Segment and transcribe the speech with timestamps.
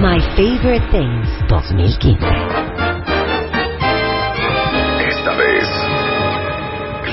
[0.00, 2.18] My Favorite Things 2015.
[5.08, 5.68] Esta vez,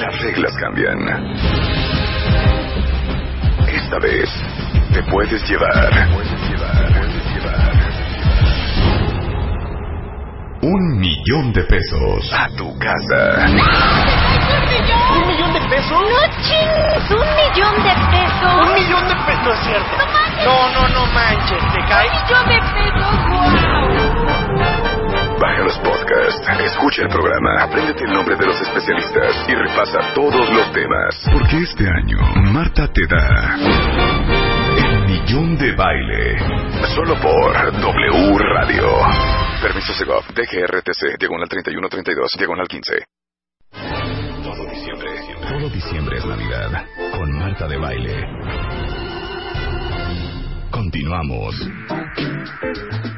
[0.02, 1.00] las reglas cambian.
[3.68, 4.30] Esta vez,
[4.94, 5.90] te puedes llevar.
[6.14, 6.94] Puedes llevar.
[6.94, 7.76] Puedes llevar.
[10.62, 13.46] Un millón de pesos a tu casa.
[13.48, 15.92] ¿Un millón de pesos?
[15.92, 18.68] No chings, un millón de pesos.
[18.68, 19.46] ¿Un millón de pesos?
[19.46, 19.98] No es cierto.
[19.98, 20.46] No manches.
[20.46, 21.62] No, no, no manches.
[21.72, 22.10] ¿Te Un cae?
[22.10, 22.75] millón de.
[25.40, 30.50] Baja los podcasts, escucha el programa, apréndete el nombre de los especialistas y repasa todos
[30.50, 31.30] los temas.
[31.34, 32.18] Porque este año,
[32.54, 33.56] Marta te da
[34.78, 36.38] el millón de baile.
[36.96, 38.90] Solo por W Radio.
[39.62, 43.06] Permiso Segov, DGRTC, diagonal 3132, diagonal 15.
[44.44, 45.10] Todo diciembre,
[45.50, 46.86] todo diciembre es Navidad.
[47.12, 48.95] Con Marta de Baile.
[50.72, 51.56] Continuamos.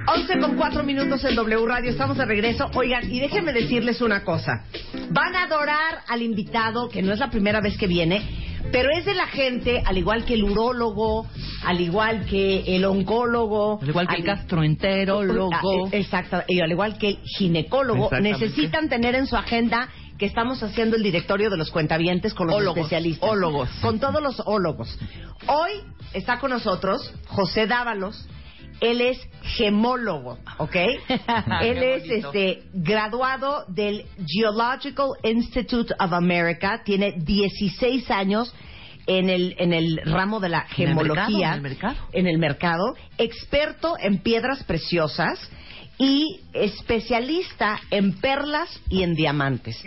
[0.07, 2.69] 11 con 4 minutos en W Radio, estamos de regreso.
[2.75, 4.63] Oigan, y déjenme decirles una cosa.
[5.09, 8.21] Van a adorar al invitado, que no es la primera vez que viene,
[8.71, 11.27] pero es de la gente, al igual que el urólogo,
[11.65, 13.79] al igual que el oncólogo.
[13.81, 15.51] Al igual que el gastroenterólogo.
[15.53, 20.25] Ah, eh, Exacto, y al igual que el ginecólogo, necesitan tener en su agenda que
[20.25, 23.29] estamos haciendo el directorio de los cuentavientes con los Ólogos, especialistas.
[23.29, 23.69] ólogos.
[23.81, 24.97] Con todos los ólogos.
[25.47, 25.71] Hoy
[26.13, 28.27] está con nosotros José Dávalos.
[28.79, 30.75] Él es gemólogo, ¿ok?
[31.61, 38.53] Él es este graduado del Geological Institute of America, tiene 16 años
[39.07, 41.47] en el, en el ramo de la ¿En el gemología?
[41.47, 41.95] ¿En el mercado?
[42.11, 45.39] en el mercado, experto en piedras preciosas
[45.97, 49.83] y especialista en perlas y en diamantes.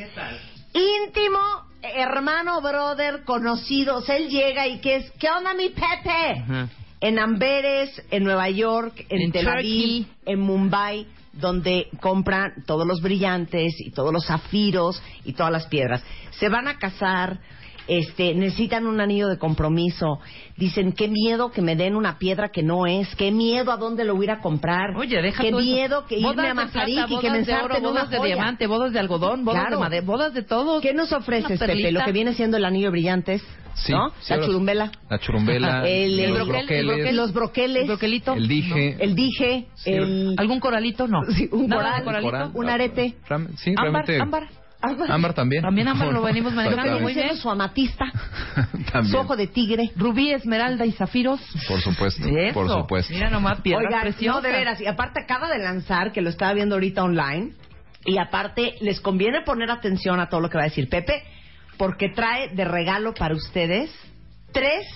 [0.72, 1.38] Íntimo
[1.82, 3.96] hermano, brother, conocido.
[3.96, 6.68] O sea, él llega y que es, ¿qué onda mi Pepe?
[7.00, 13.00] En Amberes, en Nueva York, en, En Tel Aviv, en Mumbai, donde compran todos los
[13.00, 16.02] brillantes y todos los zafiros y todas las piedras.
[16.32, 17.40] Se van a casar,
[17.90, 20.20] este, necesitan un anillo de compromiso.
[20.56, 24.04] Dicen, qué miedo que me den una piedra que no es, qué miedo a dónde
[24.04, 24.96] lo voy a ir a comprar.
[24.96, 25.70] Oye, deja Qué todo eso.
[25.72, 27.90] miedo que Bodas irme a Mazarik plata, y que me bodas de oro, ensarten una
[27.92, 28.34] bodas de joya.
[28.34, 29.76] diamante, bodas de algodón, bodas Claro.
[29.76, 30.80] de madera, bodas de todo.
[30.80, 31.90] ¿Qué nos ofreces, Una Pepe?
[31.92, 33.42] Lo que viene siendo el anillo de brillantes,
[33.74, 34.10] Sí, ¿no?
[34.20, 34.92] sí, la churumbela.
[35.08, 38.34] La churumbela, El- el los broquel- el broqueles, broquel- los broqueles, ¿El broquelito?
[38.34, 40.34] el dije, el dije, Sí, el...
[40.38, 41.08] ¿Algún coralito?
[41.08, 41.22] No.
[41.36, 42.30] Sí, un coral, de coralito.
[42.30, 42.50] coral.
[42.54, 43.14] un arete.
[43.28, 44.59] Ram- sí, Ámbar, realmente.
[44.82, 45.10] Ámbar.
[45.12, 45.62] Ámbar también.
[45.62, 47.42] También ámbar lo venimos manejando muy siendo bien.
[47.42, 48.04] su amatista,
[48.92, 49.12] También.
[49.12, 49.90] su ojo de tigre.
[49.96, 51.40] Rubí, esmeralda y zafiros.
[51.68, 52.54] Por supuesto, Eso.
[52.54, 53.12] por supuesto.
[53.12, 54.42] Mira nomás, piedras Oigan, preciosas.
[54.42, 54.80] no, de veras.
[54.80, 57.52] Y aparte acaba de lanzar, que lo estaba viendo ahorita online.
[58.04, 61.22] Y aparte, les conviene poner atención a todo lo que va a decir Pepe,
[61.76, 63.90] porque trae de regalo para ustedes
[64.52, 64.86] tres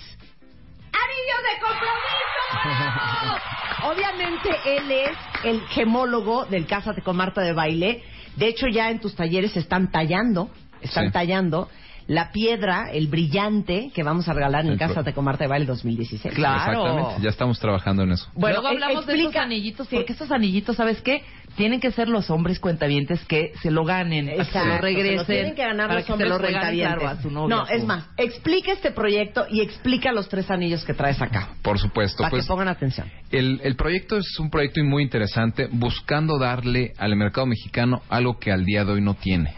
[0.91, 3.41] anillos de compromiso.
[3.85, 8.03] Obviamente, él es el gemólogo del Cásate con Marta de Baile.
[8.37, 10.51] De hecho, ya en tus talleres están tallando,
[10.81, 11.13] están Sí.
[11.13, 11.69] tallando
[12.07, 16.35] la piedra, el brillante que vamos a regalar en El Marta de Baile 2016.
[16.35, 16.81] Claro.
[16.87, 18.29] Exactamente, ya estamos trabajando en eso.
[18.35, 19.97] Bueno, Luego hablamos de estos anillitos, sí.
[19.97, 21.23] porque estos anillitos, ¿sabes qué?
[21.57, 25.17] Tienen que ser los hombres cuentavientes que se lo ganen, que se lo se regresen,
[25.19, 27.19] lo tienen que ganar para los que se hombres lo regalen cuentavientes.
[27.19, 27.57] a su novia.
[27.57, 31.51] no, su- es más, explica este proyecto y explica los tres anillos que traes acá.
[31.63, 32.19] Por supuesto.
[32.19, 33.11] Para Pues que pongan atención.
[33.31, 38.51] el, el proyecto es un proyecto muy interesante, buscando darle al mercado mexicano algo que
[38.53, 39.55] al día de hoy no tiene.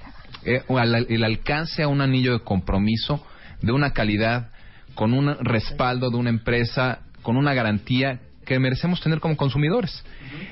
[0.47, 0.63] Eh,
[1.09, 3.25] el alcance a un anillo de compromiso
[3.61, 4.51] de una calidad,
[4.95, 10.05] con un respaldo de una empresa, con una garantía que merecemos tener como consumidores.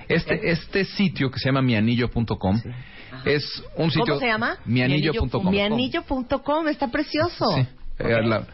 [0.09, 2.60] Este, este sitio que se llama mianillo.com
[3.25, 4.05] es un sitio...
[4.06, 4.56] ¿Cómo se llama?
[4.66, 5.49] Mianillo.com.
[5.50, 7.47] Mianillo.com, está precioso.
[7.56, 7.66] Sí.
[8.00, 8.44] Eh, la-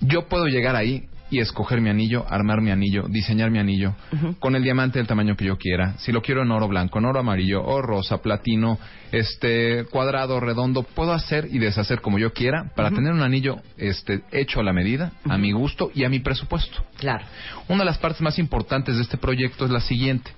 [0.00, 3.94] yo puedo llegar ahí y escoger mi anillo, armar mi anillo, diseñar mi anillo
[4.38, 5.94] con el diamante del tamaño que yo quiera.
[5.96, 8.78] Si lo quiero en oro blanco, en oro amarillo, o rosa, platino,
[9.12, 14.24] este cuadrado, redondo, puedo hacer y deshacer como yo quiera para tener un anillo este
[14.30, 16.84] hecho a la medida, a mi gusto y a mi presupuesto.
[16.98, 17.24] Claro.
[17.68, 20.30] Una de las partes más importantes de este proyecto es la siguiente.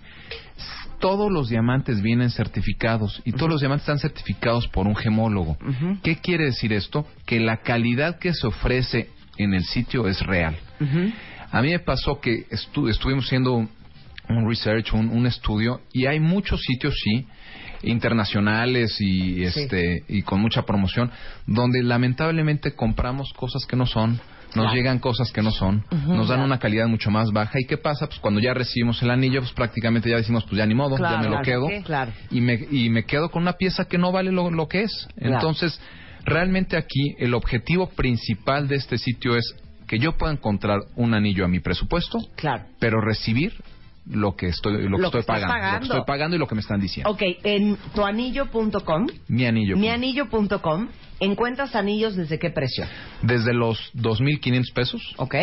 [1.00, 5.58] Todos los diamantes vienen certificados y todos los diamantes están certificados por un gemólogo.
[6.05, 7.05] ¿Qué quiere decir esto?
[7.26, 10.56] Que la calidad que se ofrece en el sitio es real.
[11.50, 13.69] A mí me pasó que estu- estuvimos haciendo un,
[14.48, 17.26] research, un, un estudio, y hay muchos sitios, sí,
[17.98, 21.10] internacionales y este y con mucha promoción,
[21.46, 24.19] donde lamentablemente compramos cosas que no son,
[24.54, 25.84] nos llegan cosas que no son,
[26.16, 27.58] nos dan una calidad mucho más baja.
[27.60, 28.06] ¿Y qué pasa?
[28.06, 31.19] Pues cuando ya recibimos el anillo, pues prácticamente ya decimos, pues ya ni modo, ya
[31.19, 31.66] me lo quedo.
[32.31, 35.08] Y me, y me quedo con una pieza que no vale lo, lo que es.
[35.34, 35.81] Entonces,
[36.25, 39.54] realmente aquí el objetivo principal de este sitio es
[39.86, 42.64] que yo pueda encontrar un anillo a mi presupuesto, Claro.
[42.78, 43.52] pero recibir
[44.06, 45.84] lo que estoy, lo que Lo que estoy pagando, lo que pagando.
[45.86, 47.10] estoy pagando y lo que me están diciendo.
[47.10, 49.76] Ok, en tuanillo.com, Mi anillo.
[49.76, 50.88] mianillo.com,
[51.20, 52.84] encuentras anillos desde qué precio,
[53.22, 55.34] Desde los 2.500 pesos ¿ok?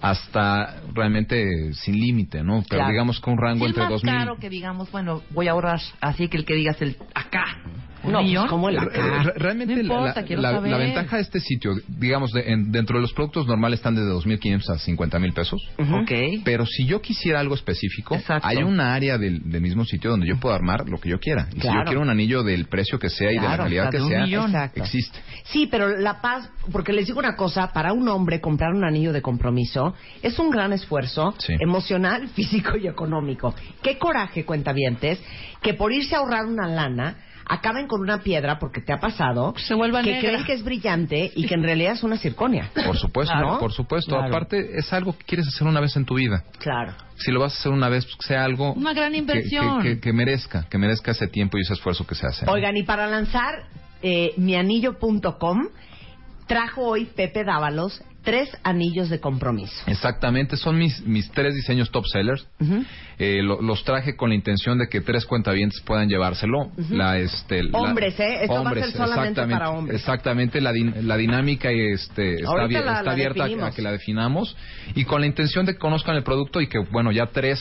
[0.00, 2.64] hasta realmente sin límite, ¿no?
[2.68, 2.90] Pero Claro.
[2.90, 4.18] digamos que un rango Sí, entre más 2.000.
[4.18, 5.80] caro que digamos, bueno, voy a ahorrar.
[6.00, 7.44] Así que el que digas el acá.
[8.04, 9.22] ¿Un No, pues, como el Re- acá.
[9.22, 10.70] re- Realmente No la- importa, la, quiero la- saber.
[10.70, 14.08] la ventaja de este sitio, digamos, de- en- dentro de los productos normales están desde
[14.10, 15.60] 2.500 a 50.000 pesos.
[15.78, 16.10] Ok.
[16.44, 18.46] Pero si yo quisiera algo específico, Exacto.
[18.48, 21.46] hay una área del, del mismo sitio donde yo puedo armar lo que yo quiera.
[21.50, 21.80] Y si Claro.
[21.80, 24.46] yo quiero un anillo del precio que sea y de la calidad que sea, millón.
[24.50, 24.82] Exacto.
[24.82, 25.18] existe.
[25.44, 29.12] Sí, pero la paz, porque les digo una cosa, para un hombre comprar un anillo
[29.12, 31.54] de compromiso es un gran esfuerzo Sí.
[31.60, 33.54] emocional, físico y económico.
[33.82, 35.20] Qué coraje, cuentavientes,
[35.60, 37.16] que por irse a ahorrar una lana
[37.46, 40.28] acaben con una piedra porque te ha pasado, Se vuelva que negra.
[40.30, 42.70] creen que es brillante y que en realidad es una circonia.
[42.86, 43.58] Por supuesto, Claro.
[43.58, 44.10] por supuesto.
[44.16, 44.28] Claro.
[44.28, 46.44] Aparte, es algo que quieres hacer una vez en tu vida.
[46.58, 46.92] Claro.
[47.16, 48.72] Si lo vas a hacer una vez, pues, que sea algo...
[48.74, 49.82] Una gran que- inversión.
[49.82, 52.46] Que, que- que merezca, que merezca ese tiempo y ese esfuerzo que se hace.
[52.46, 52.52] ¿no?
[52.52, 53.64] Oigan, y para lanzar
[54.02, 55.68] eh, mianillo.com,
[56.46, 59.74] trajo hoy Pepe Dávalos tres anillos de compromiso.
[59.86, 62.46] Exactamente, son mis, mis tres diseños top sellers.
[63.18, 66.70] Eh, lo- los traje con la intención de que tres cuentavientes puedan llevárselo.
[66.90, 68.42] la, este, la- Hombres, ¿eh?
[68.42, 70.00] Esto va a ser solamente exactamente, para hombres.
[70.00, 73.92] Exactamente, la, din- la dinámica este, está, abier- la- está abierta a, a que la
[73.92, 74.56] definamos
[74.94, 77.58] y con la intención de que conozcan el producto y que, bueno, ya tres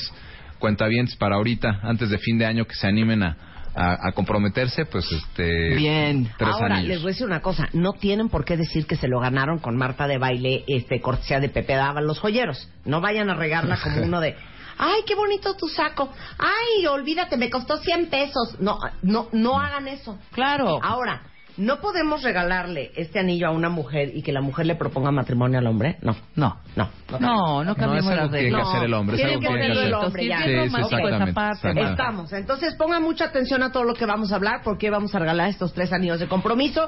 [0.60, 3.38] cuentavientes para ahorita, antes de fin de año, que se animen a,
[3.76, 5.76] a- a comprometerse, pues este...
[5.76, 6.30] Bien.
[6.38, 6.90] Tres Ahora, anillos.
[6.90, 7.68] les voy a decir una cosa.
[7.74, 11.40] No tienen por qué decir que se lo ganaron con Marta de baile, este, cortesía
[11.40, 12.70] de Pepe Daban los joyeros.
[12.86, 14.36] No vayan a regarla como uno de...
[14.78, 16.12] Ay, qué bonito tu saco.
[16.40, 18.60] Ay, olvídate, me costó 100 pesos.
[18.60, 20.18] No, no, no hagan eso.
[20.32, 20.80] Claro.
[20.82, 21.22] Ahora,
[21.58, 25.60] ¿no podemos regalarle este anillo a una mujer y que la mujer le proponga matrimonio
[25.60, 25.98] al hombre?
[26.02, 26.16] No.
[26.36, 26.58] No.
[26.76, 26.90] No.
[27.12, 28.68] No, no No, cambiemos es algo las que tiene que reglas.
[28.70, 29.16] hacer el hombre.
[29.16, 30.38] es Tiene algo que tiene hacerlo el hombre, ya.
[30.38, 31.92] Sí, es exactamente, exactamente.
[31.92, 32.34] Estamos.
[32.34, 35.50] Entonces pongan mucha atención a todo lo que vamos a hablar porque vamos a regalar
[35.50, 36.88] estos tres anillos de compromiso.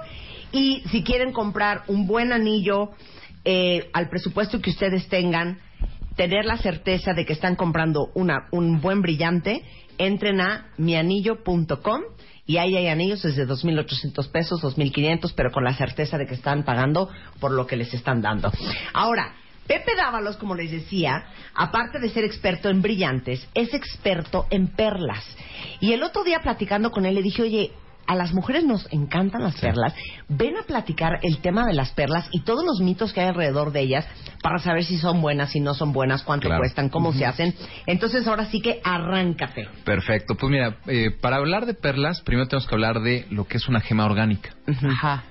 [0.51, 2.91] Y si quieren comprar un buen anillo
[3.45, 5.59] eh, al presupuesto que ustedes tengan,
[6.15, 9.63] tener la certeza de que están comprando una, un buen brillante,
[9.97, 12.01] entren a mianillo.com
[12.45, 16.63] y ahí hay anillos desde 2.800 pesos, 2.500, pero con la certeza de que están
[16.63, 17.09] pagando
[17.39, 18.51] por lo que les están dando.
[18.93, 19.33] Ahora,
[19.67, 21.25] Pepe Dávalos, como les decía,
[21.55, 25.23] aparte de ser experto en brillantes, es experto en perlas.
[25.79, 27.71] Y el otro día platicando con él le dije, oye,
[28.05, 29.93] a las mujeres nos encantan las perlas.
[30.27, 33.71] Ven a platicar el tema de las perlas y todos los mitos que hay alrededor
[33.71, 34.05] de ellas
[34.41, 36.59] para saber si son buenas, si no son buenas, cuánto Claro.
[36.61, 37.53] cuestan, cómo se hacen.
[37.87, 39.67] Entonces ahora sí que arráncate.
[39.85, 40.35] Perfecto.
[40.35, 43.67] Pues mira, eh, para hablar de perlas, primero tenemos que hablar de lo que es
[43.67, 44.49] una gema orgánica.
[44.67, 45.23] Ajá.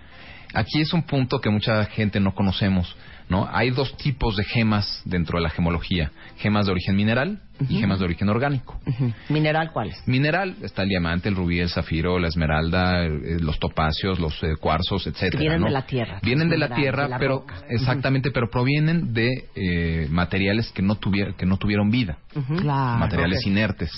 [0.55, 2.95] Aquí es un punto que mucha gente no conocemos,
[3.29, 3.49] ¿no?
[3.51, 6.11] Hay dos tipos de gemas dentro de la gemología.
[6.39, 8.81] Gemas de origen mineral y gemas de origen orgánico.
[9.29, 10.09] ¿Mineral cuál es?
[10.09, 14.57] Mineral está el diamante, el rubí, el zafiro, la esmeralda, eh, los topacios, los eh,
[14.61, 15.39] cuarzos, etcétera.
[15.41, 15.67] vienen ¿no?
[15.67, 17.55] de la tierra, Vienen de la tierra, de la pero roca.
[17.69, 22.19] exactamente, pero provienen de eh, materiales que no tuvieron que no tuvieron vida.
[22.59, 22.99] Claro.
[22.99, 23.91] materiales inertes.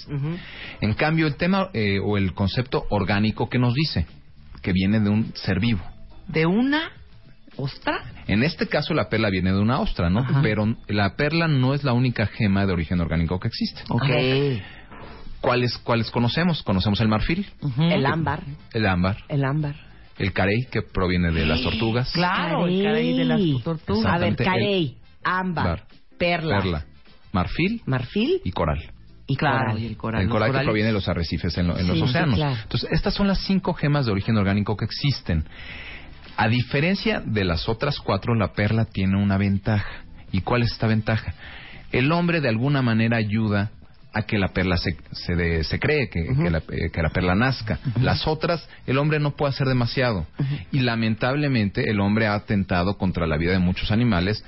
[0.80, 4.06] En cambio, el tema eh, o el concepto orgánico que nos dice
[4.62, 5.80] que viene de un ser vivo.
[6.28, 6.90] De una
[7.56, 8.02] ostra.
[8.26, 10.20] En este caso la perla viene de una ostra, ¿no?
[10.20, 10.40] Ajá.
[10.42, 13.82] Pero la perla no es la única gema de origen orgánico que existe.
[13.90, 14.04] Ok.
[15.40, 16.62] ¿Cuáles, ¿Cuáles conocemos?
[16.62, 17.46] Conocemos el marfil.
[17.78, 18.42] El ámbar.
[18.72, 19.74] el ámbar, El ámbar.
[20.16, 22.10] el carey, que proviene de las tortugas.
[22.12, 24.06] Claro, el carey de las tortugas.
[24.06, 25.82] A ver, Exactamente, carey, ámbar, Bar,
[26.18, 26.84] perla, perla,
[27.32, 28.78] marfil marfil y coral.
[29.26, 29.78] y Claro, coral.
[29.82, 30.22] y el coral.
[30.22, 30.66] el coral que corales.
[30.66, 32.36] proviene de los arrecifes en, lo- en los sí, océanos.
[32.36, 32.56] claro.
[32.62, 35.44] Entonces, estas son las cinco gemas de origen orgánico que existen.
[36.36, 40.04] A diferencia de las otras cuatro, la perla tiene una ventaja.
[40.32, 41.34] ¿Y cuál es esta ventaja?
[41.92, 43.70] El hombre de alguna manera ayuda
[44.12, 47.10] a que la perla se, se, de- se cree, que, que la, eh, que la
[47.10, 47.78] perla nazca.
[48.00, 50.26] Las otras, el hombre no puede hacer demasiado.
[50.72, 54.44] Y lamentablemente el hombre ha atentado contra la vida de muchos animales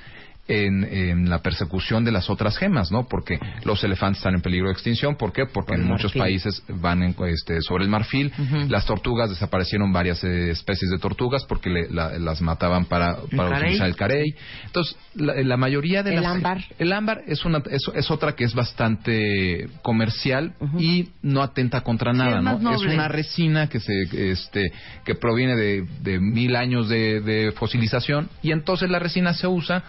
[0.49, 3.09] en, en la persecución de las otras gemas, ¿no?
[3.09, 5.17] Porque los elefantes están en peligro de extinción.
[5.17, 5.47] ¿Por qué?
[5.47, 6.23] Porque en muchos marfil.
[6.23, 8.33] países van en, este, sobre el marfil.
[8.69, 13.59] Las tortugas desaparecieron varias eh, especies de tortugas porque le- la- las mataban para, para
[13.59, 14.35] utilizar el carey.
[14.67, 16.33] Entonces, la, la mayoría de El las...
[16.37, 16.65] ámbar.
[16.79, 22.13] El ámbar es, una, es, es otra que es bastante comercial y no atenta contra
[22.13, 22.75] Sí, nada, es ¿no?
[22.75, 24.73] Es una resina que se este
[25.05, 29.83] que proviene de, de mil años de, de fosilización y entonces la resina se usa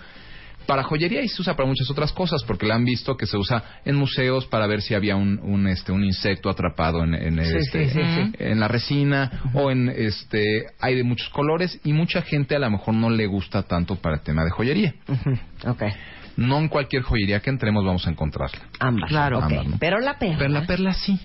[0.67, 3.38] para joyería y se usa para muchas otras cosas porque la han visto que se
[3.38, 7.43] usa en museos para ver si había un, un, este un insecto atrapado en, en,
[7.43, 8.31] Sí, este, sí, sí, sí.
[8.39, 12.69] en la resina o en este hay de muchos colores y mucha gente a lo
[12.69, 14.93] mejor no le gusta tanto para el tema de joyería.
[16.36, 18.59] No en cualquier joyería que entremos vamos a encontrarla.
[18.79, 19.09] Ámbar.
[19.09, 19.41] Claro.
[19.79, 20.38] Pero la perla.
[20.38, 21.19] Pero la perla sí.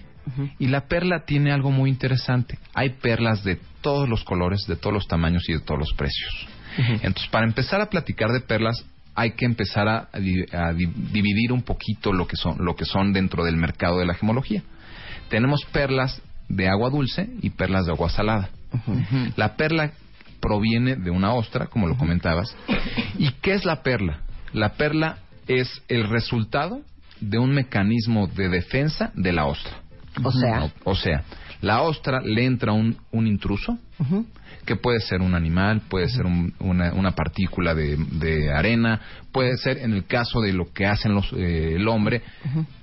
[0.59, 2.59] Y la perla tiene algo muy interesante.
[2.75, 6.47] Hay perlas de todos los colores, de todos los tamaños y de todos los precios.
[6.79, 10.87] Entonces, para empezar a platicar de perlas, hay que empezar a, a di- a di-
[11.13, 14.63] dividir un poquito lo que son lo que son dentro del mercado de la gemología.
[15.29, 18.51] Tenemos perlas de agua dulce y perlas de agua salada.
[19.37, 19.93] La perla
[20.41, 22.55] proviene de una ostra, como lo comentabas.
[23.19, 24.21] ¿Y qué es la perla?
[24.53, 26.81] La perla es el resultado
[27.21, 29.73] de un mecanismo de defensa de la ostra.
[30.23, 30.65] O sea.
[30.85, 31.23] O, o sea,
[31.61, 33.79] la ostra le entra un, un intruso.
[34.65, 39.01] Que puede ser un animal, puede ser un- una, una partícula de, de arena,
[39.33, 42.23] puede ser, en el caso de lo que hacen los, eh, el hombre,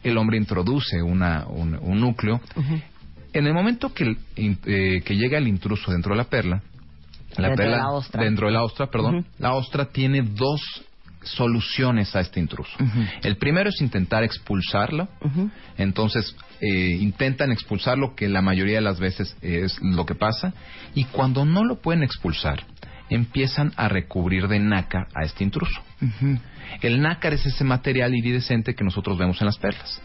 [0.03, 2.41] el hombre introduce una, un, un núcleo.
[3.31, 6.61] En el momento que, eh, que llega el intruso dentro de la perla,
[7.37, 8.23] la Dentro de la ostra.
[8.23, 10.61] dentro de la ostra, perdón, la ostra tiene dos
[11.35, 12.77] soluciones a este intruso.
[13.21, 15.07] El primero es intentar expulsarlo,
[15.77, 20.53] entonces eh, intentan expulsarlo, que la mayoría de las veces es lo que pasa,
[20.95, 22.65] y cuando no lo pueden expulsar,
[23.09, 25.81] empiezan a recubrir de nácar a este intruso.
[26.81, 30.01] El nácar es ese material iridescente que nosotros vemos en las perlas,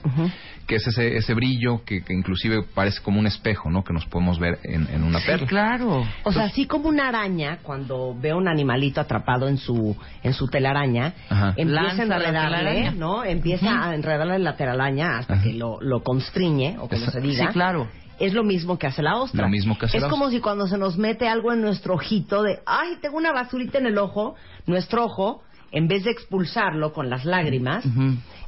[0.67, 3.85] que es ese, ese brillo que, que inclusive parece como un espejo, ¿no?
[3.85, 5.47] Que nos podemos ver en, en una perla.
[5.47, 6.05] Claro.
[6.25, 10.49] O sea, así como una araña, cuando ve un animalito atrapado en su en su
[10.49, 11.55] telaraña, Ajá.
[11.57, 12.91] empieza a enredarle.
[12.93, 13.25] ¿no?
[13.25, 17.47] Empieza a enredarle la telaraña hasta que lo, lo constriñe, o como se diga.
[17.49, 17.89] Sí, claro.
[18.19, 19.43] Es lo mismo que hace la ostra.
[19.43, 20.39] Lo mismo que hace es la como ostra.
[20.39, 23.87] si cuando se nos mete algo en nuestro ojito de, ay, tengo una basurita en
[23.87, 24.35] el ojo,
[24.67, 25.43] nuestro ojo,
[25.73, 27.85] en vez de expulsarlo con las lágrimas,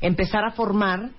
[0.00, 1.10] empezar a formar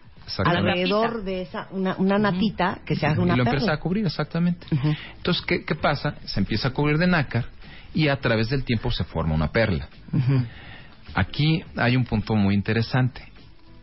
[0.43, 3.59] alrededor de esa una, una natita que se haga una y lo perla.
[3.59, 4.67] empieza a cubrir, exactamente.
[5.17, 6.15] Entonces, ¿qué, ¿qué pasa?
[6.25, 7.45] Se empieza a cubrir de nácar
[7.93, 9.87] y a través del tiempo se forma una perla.
[11.13, 13.21] Aquí hay un punto muy interesante.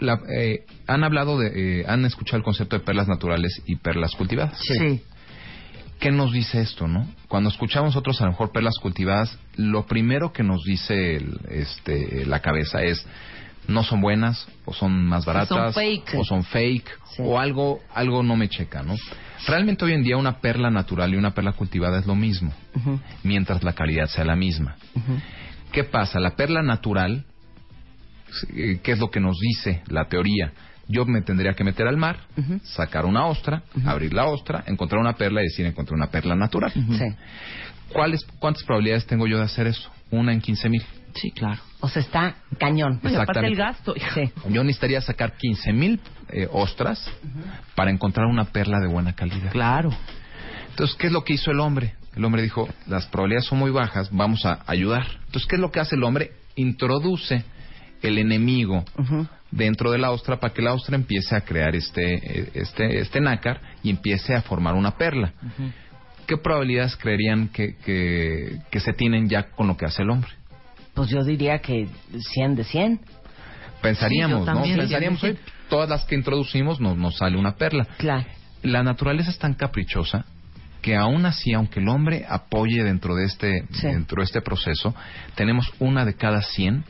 [0.05, 4.15] La- eh, han hablado de, eh, han escuchado el concepto de perlas naturales y perlas
[4.15, 4.59] cultivadas.
[4.61, 5.03] Sí.
[6.01, 7.07] ¿Qué nos dice esto, no?
[7.29, 12.27] Cuando escuchamos nosotros a lo mejor perlas cultivadas, lo primero que nos dice el- este,
[12.27, 13.07] la cabeza es
[13.67, 16.15] no son buenas o son más baratas fake.
[16.19, 17.23] o son fake Sí.
[17.25, 18.95] o algo algo no me checa, ¿no?
[19.47, 22.53] Realmente hoy en día una perla natural y una perla cultivada es lo mismo,
[23.23, 24.77] mientras la calidad sea la misma.
[25.73, 26.21] ¿Qué pasa?
[26.21, 27.25] La perla natural,
[28.83, 30.53] ¿qué es lo que nos dice la teoría?
[30.87, 32.19] Yo me tendría que meter al mar,
[32.63, 36.73] sacar una ostra, abrir la ostra, encontrar una perla y decir encontré una perla natural.
[36.73, 37.05] Sí.
[37.93, 39.91] ¿Cuáles, ¿Cuántas probabilidades tengo yo de hacer eso?
[40.11, 40.83] Una en 15 mil.
[41.15, 41.61] Sí, claro.
[41.81, 43.01] O sea, está cañón.
[43.03, 43.57] Y aparte el Exactamente.
[43.57, 43.95] gasto.
[44.15, 44.33] Sí.
[44.51, 47.09] Yo necesitaría sacar 15 mil eh, ostras
[47.75, 49.53] para encontrar una perla de buena calidad.
[49.53, 49.91] Claro.
[50.71, 51.95] Entonces, ¿qué es lo que hizo el hombre?
[52.17, 55.07] El hombre dijo, las probabilidades son muy bajas, vamos a ayudar.
[55.27, 56.33] Entonces, ¿qué es lo que hace el hombre?
[56.57, 57.45] Introduce
[58.09, 58.85] el enemigo
[59.51, 63.21] dentro de la ostra para que la ostra empiece a crear este, eh, este, este
[63.21, 65.33] nácar y empiece a formar una perla.
[66.27, 70.31] ¿Qué probabilidades creerían que, que, que se tienen ya con lo que hace el hombre?
[70.95, 71.87] Pues yo diría que
[72.35, 73.01] 100 de 100.
[73.83, 74.63] Pensaríamos, Sí, yo ¿no?
[74.63, 75.23] Pensaríamos.
[75.23, 75.37] "Oye,
[75.69, 77.87] todas las que introducimos nos, nos sale una perla.
[77.99, 78.25] Claro.
[78.63, 80.25] La naturaleza es tan caprichosa
[80.81, 83.87] que aún así, aunque el hombre apoye dentro de este, Sí.
[83.89, 84.95] dentro de este proceso,
[85.35, 86.85] tenemos una de cada 100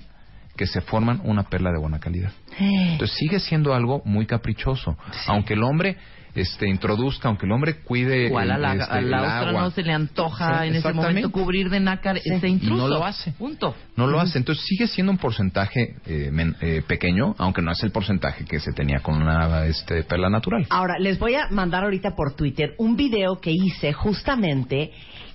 [0.56, 2.32] que se forman una perla de buena calidad.
[2.58, 4.96] Entonces sigue siendo algo muy caprichoso.
[5.26, 5.96] Aunque el hombre
[6.37, 9.38] este, introduzca, aunque el hombre cuide Igual a el- la, este, a la el otra
[9.50, 12.76] agua, no se le antoja Sí, en ese momento cubrir de nácar ese Y intruso.
[12.76, 13.30] no lo hace.
[13.32, 13.76] Punto.
[13.96, 14.38] no lo hace.
[14.38, 18.58] Entonces sigue siendo un porcentaje eh, men- eh, pequeño, aunque no es el porcentaje que
[18.58, 20.66] se tenía con una este, perla natural.
[20.70, 24.90] Ahora, les voy a mandar ahorita por Twitter un video que hice justamente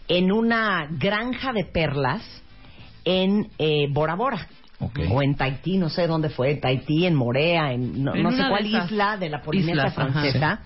[0.10, 2.24] en una granja de perlas
[3.06, 4.48] en eh, Bora Bora.
[4.80, 5.00] Ok.
[5.12, 8.44] O en Tahití, no sé dónde fue, Tahití, en Morea, en no, En no sé
[8.44, 10.12] de cuál isla de la Polinesia islas, ajá.
[10.12, 10.60] francesa,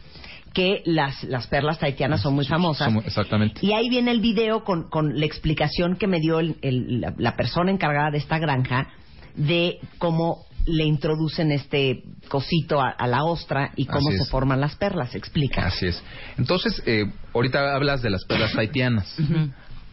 [0.54, 2.88] que las, las perlas tahitianas son muy famosas.
[2.88, 3.60] Somos- exactamente.
[3.66, 7.14] Y ahí viene el video con, con la explicación que me dio el- el- la,
[7.18, 8.88] la persona encargada de esta granja
[9.36, 14.30] de cómo le introducen este cosito a, a la ostra y cómo Así se es.
[14.30, 15.16] forman las perlas.
[15.16, 15.66] Explica.
[15.66, 16.04] Así es.
[16.38, 19.18] Entonces, eh, ahorita hablas de las perlas haitianas.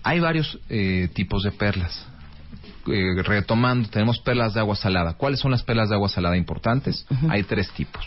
[0.02, 2.06] Hay varios eh, tipos de perlas.
[2.92, 5.14] Eh, retomando, tenemos perlas de agua salada.
[5.14, 7.06] ¿Cuáles son las perlas de agua salada importantes?
[7.28, 8.04] Hay tres tipos.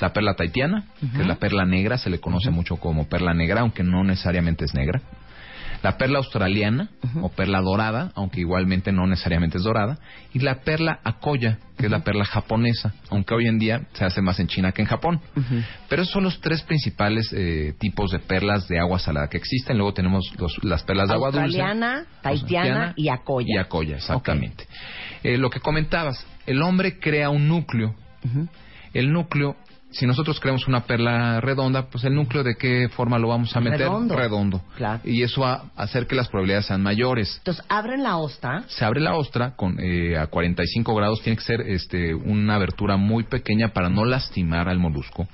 [0.00, 3.60] La perla taitiana, que es la perla negra, se le conoce mucho como perla negra,
[3.60, 5.00] aunque no necesariamente es negra.
[5.84, 6.88] La perla australiana
[7.20, 9.98] o perla dorada, aunque igualmente no necesariamente es dorada.
[10.32, 14.22] Y la perla acoya, que es la perla japonesa, aunque hoy en día se hace
[14.22, 15.20] más en China que en Japón.
[15.90, 19.76] Pero esos son los tres principales eh, tipos de perlas de agua salada que existen.
[19.76, 21.60] Luego tenemos los- las perlas de agua dulce.
[21.60, 23.46] Australiana, tahitiana y acoya.
[23.54, 24.66] Y acoya, exactamente.
[25.22, 27.94] Eh, lo que comentabas, el hombre crea un núcleo.
[28.94, 29.56] El núcleo,
[29.94, 33.60] si nosotros creamos una perla redonda, pues el núcleo de qué forma lo vamos a
[33.60, 33.88] meter?
[34.08, 34.62] Redondo.
[34.76, 35.00] Claro.
[35.04, 37.36] Y eso va a hacer que las probabilidades sean mayores.
[37.38, 38.64] Entonces, abren la ostra.
[38.66, 42.96] Se abre la ostra con, eh, a 45 grados, tiene que ser este, una abertura
[42.96, 45.28] muy pequeña para no lastimar al molusco.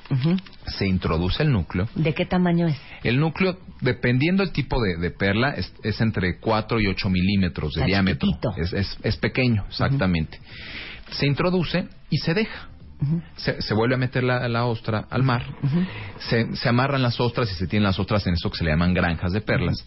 [0.66, 1.88] Se introduce el núcleo.
[1.94, 2.76] ¿De qué tamaño es?
[3.02, 7.72] El núcleo, dependiendo del tipo de, de perla, es, es entre 4 y 8 milímetros
[7.72, 8.28] de diámetro.
[8.56, 10.38] es, es pequeño, exactamente.
[11.12, 12.68] Se introduce y se deja.
[13.36, 15.42] Se, se vuelve a meter la, la ostra al mar,
[16.18, 18.70] se, se amarran las ostras y se tienen las ostras en eso que se le
[18.70, 19.84] llaman granjas de perlas.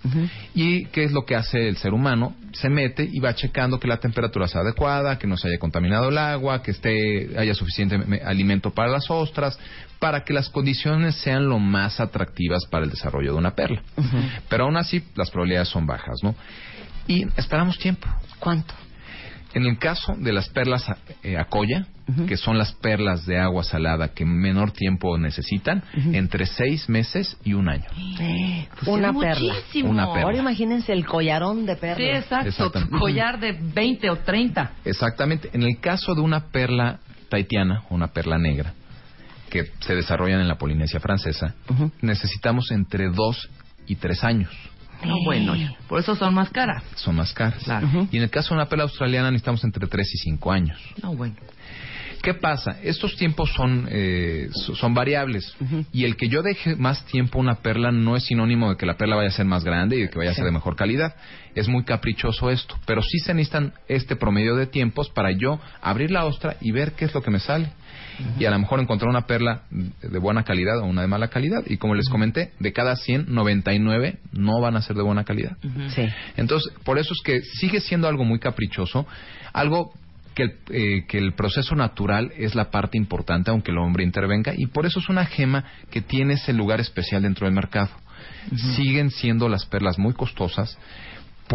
[0.55, 2.35] ¿Y qué es lo que hace el ser humano?
[2.53, 6.09] Se mete y va checando que la temperatura sea adecuada, que no se haya contaminado
[6.09, 9.59] el agua, que esté haya suficiente me- alimento para las ostras,
[9.99, 13.83] para que las condiciones sean lo más atractivas para el desarrollo de una perla.
[14.49, 16.35] Pero aún así, las probabilidades son bajas, ¿no?
[17.07, 18.07] Y esperamos tiempo.
[18.39, 18.73] ¿Cuánto?
[19.53, 20.85] En el caso de las perlas
[21.21, 21.85] eh, acoya,
[22.27, 27.53] que son las perlas de agua salada que menor tiempo necesitan, entre seis meses y
[27.53, 27.85] un año.
[28.79, 29.53] Pues una perla.
[29.83, 30.23] Una perla.
[30.23, 31.97] Ahora imagínense el collarón de perlas.
[31.97, 32.81] Sí, exacto.
[32.81, 34.71] Tu collar de 20 o 30.
[34.85, 35.49] Exactamente.
[35.53, 38.73] En el caso de una perla taitiana, una perla negra,
[39.49, 41.53] que se desarrollan en la Polinesia francesa,
[42.01, 43.49] necesitamos entre dos
[43.87, 44.51] y tres años.
[45.05, 45.73] No, bueno, ya.
[45.87, 46.83] por eso son más caras.
[46.95, 47.63] Son más caras.
[47.63, 48.07] Claro.
[48.11, 50.79] Y en el caso de una perla australiana necesitamos entre tres y cinco años.
[51.01, 51.35] No, bueno.
[52.21, 52.77] ¿Qué pasa?
[52.81, 55.53] Estos tiempos son, eh, so- son variables.
[55.91, 58.95] Y el que yo deje más tiempo una perla no es sinónimo de que la
[58.95, 61.15] perla vaya a ser más grande y de que vaya a ser de mejor calidad.
[61.53, 62.79] Es muy caprichoso esto.
[62.85, 66.93] Pero sí se necesitan este promedio de tiempos para yo abrir la ostra y ver
[66.93, 67.73] qué es lo que me sale.
[68.39, 71.63] Y a lo mejor encontrar una perla de buena calidad o una de mala calidad.
[71.65, 75.57] Y como les comenté, de cada 100, 99 no van a ser de buena calidad.
[75.89, 76.07] Sí.
[76.37, 79.07] Entonces, por eso es que sigue siendo algo muy caprichoso,
[79.51, 79.93] algo
[80.35, 84.53] que el, eh, que el proceso natural es la parte importante, aunque el hombre intervenga,
[84.55, 87.89] y por eso es una gema que tiene ese lugar especial dentro del mercado.
[88.75, 90.77] Siguen siendo las perlas muy costosas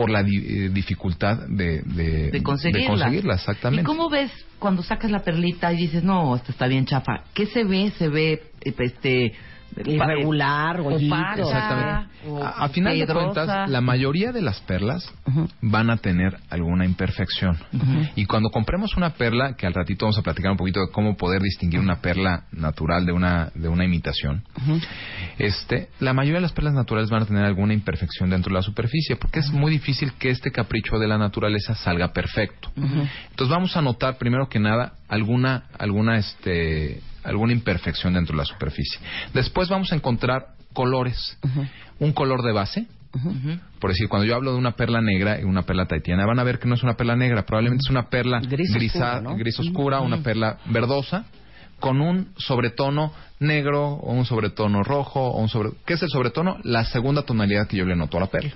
[0.01, 2.81] por la di- eh, dificultad de, de, De conseguirla.
[2.81, 3.83] de conseguirla, exactamente.
[3.83, 7.25] ¿Y cómo ves cuando sacas la perlita y dices, no, esta está bien chafa?
[7.35, 7.93] ¿Qué se ve?
[7.99, 9.33] ¿Se ve, este...
[9.77, 11.15] Irregular, gollito.
[11.15, 12.09] opaca, Exactamente.
[12.29, 15.13] o A, a final de cuentas, la mayoría de las perlas
[15.61, 17.57] van a tener alguna imperfección.
[18.17, 21.17] Y cuando compremos una perla, que al ratito vamos a platicar un poquito de cómo
[21.17, 24.43] poder distinguir una perla natural de una, de una imitación,
[25.39, 28.63] este, la mayoría de las perlas naturales van a tener alguna imperfección dentro de la
[28.63, 32.71] superficie, porque es muy difícil que este capricho de la naturaleza salga perfecto.
[32.77, 38.45] Entonces vamos a notar primero que nada alguna, alguna, este, alguna imperfección dentro de la
[38.45, 38.99] superficie.
[39.35, 41.39] Después vamos a encontrar colores.
[41.99, 42.87] Un color de base.
[43.81, 46.45] Por decir, cuando yo hablo de una perla negra y una perla taitiana, van a
[46.45, 49.37] ver que no es una perla negra, probablemente es una perla Gris grisa- oscuro, ¿no?
[49.37, 51.25] gris oscura, una perla verdosa,
[51.81, 55.71] con un sobretono negro o un sobretono rojo o un sobre...
[55.87, 56.59] ¿Qué es el sobretono?
[56.65, 58.53] La segunda tonalidad que yo le noto a la perla.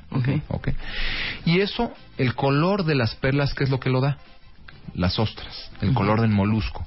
[0.49, 0.69] Ok.
[1.47, 4.19] Y eso, el color de las perlas, ¿qué es lo que lo da?
[4.95, 6.87] Las ostras, el color del molusco.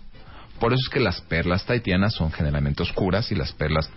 [0.59, 3.89] Por eso es que las perlas taitianas son generalmente oscuras y las perlas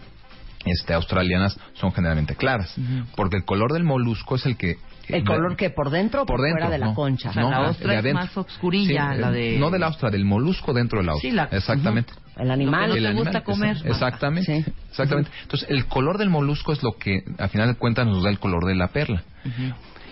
[0.64, 2.74] este, australianas son generalmente claras.
[3.16, 4.76] Porque el color del molusco es el que...
[5.08, 6.94] ¿El color que por dentro o por, por dentro, fuera de la no.
[6.94, 7.30] concha?
[7.30, 8.24] O sea, No, la ostra es adentro.
[8.24, 9.56] más oscurilla, Sí, la de...
[9.58, 11.30] No de la ostra, del molusco dentro de la ostra.
[11.30, 12.12] Sí, la- Exactamente.
[12.36, 12.88] El animal.
[12.88, 13.76] Lo que El te animal, gusta comer.
[13.78, 14.62] exa- Exactamente.
[14.64, 14.72] Sí.
[14.90, 15.30] Exactamente.
[15.42, 18.38] Entonces, el color del molusco es lo que, a final de cuentas, nos da el
[18.38, 19.22] color de la perla.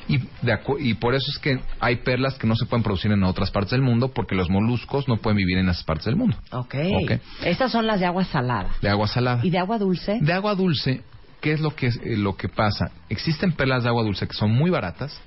[0.08, 3.10] Y, de acu- y por eso es que hay perlas que no se pueden producir
[3.10, 6.16] en otras partes del mundo porque los moluscos no pueden vivir en esas partes del
[6.16, 6.36] mundo.
[6.52, 6.74] Ok.
[7.02, 7.12] Ok.
[7.44, 8.70] Estas son las de agua salada.
[8.80, 9.40] De agua salada.
[9.44, 10.18] ¿Y de agua dulce?
[10.20, 11.02] De agua dulce,
[11.40, 12.92] ¿qué es lo que, eh, lo que pasa?
[13.08, 15.20] Existen perlas de agua dulce que son muy baratas.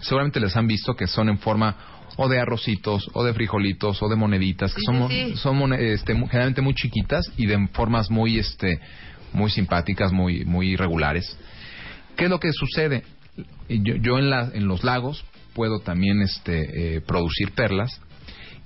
[0.00, 1.74] Seguramente les han visto que son en forma
[2.18, 5.92] o de arrocitos, o de frijolitos, o de moneditas, que Sí, son, sí, son mone-
[5.92, 8.80] este, mu- generalmente muy chiquitas y de formas muy, este,
[9.34, 11.36] muy simpáticas, muy, muy irregulares.
[12.16, 13.02] ¿Qué es lo que sucede?
[13.68, 18.00] Yo, yo en, la- en los lagos puedo también este, eh, producir perlas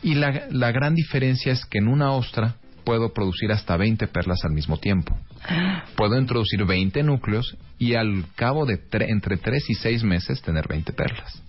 [0.02, 2.54] y la, la gran diferencia es que en una ostra
[2.84, 5.16] puedo producir hasta 20 perlas al mismo tiempo.
[5.96, 10.66] Puedo introducir 20 núcleos y al cabo de tre- entre 3 y 6 meses tener
[10.68, 11.42] 20 perlas.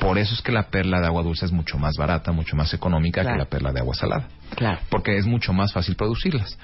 [0.00, 2.72] Por eso es que la perla de agua dulce es mucho más barata, mucho más
[2.74, 3.36] económica Claro.
[3.36, 4.28] que la perla de agua salada.
[4.54, 4.80] Claro.
[4.90, 6.58] Porque es mucho más fácil producirlas.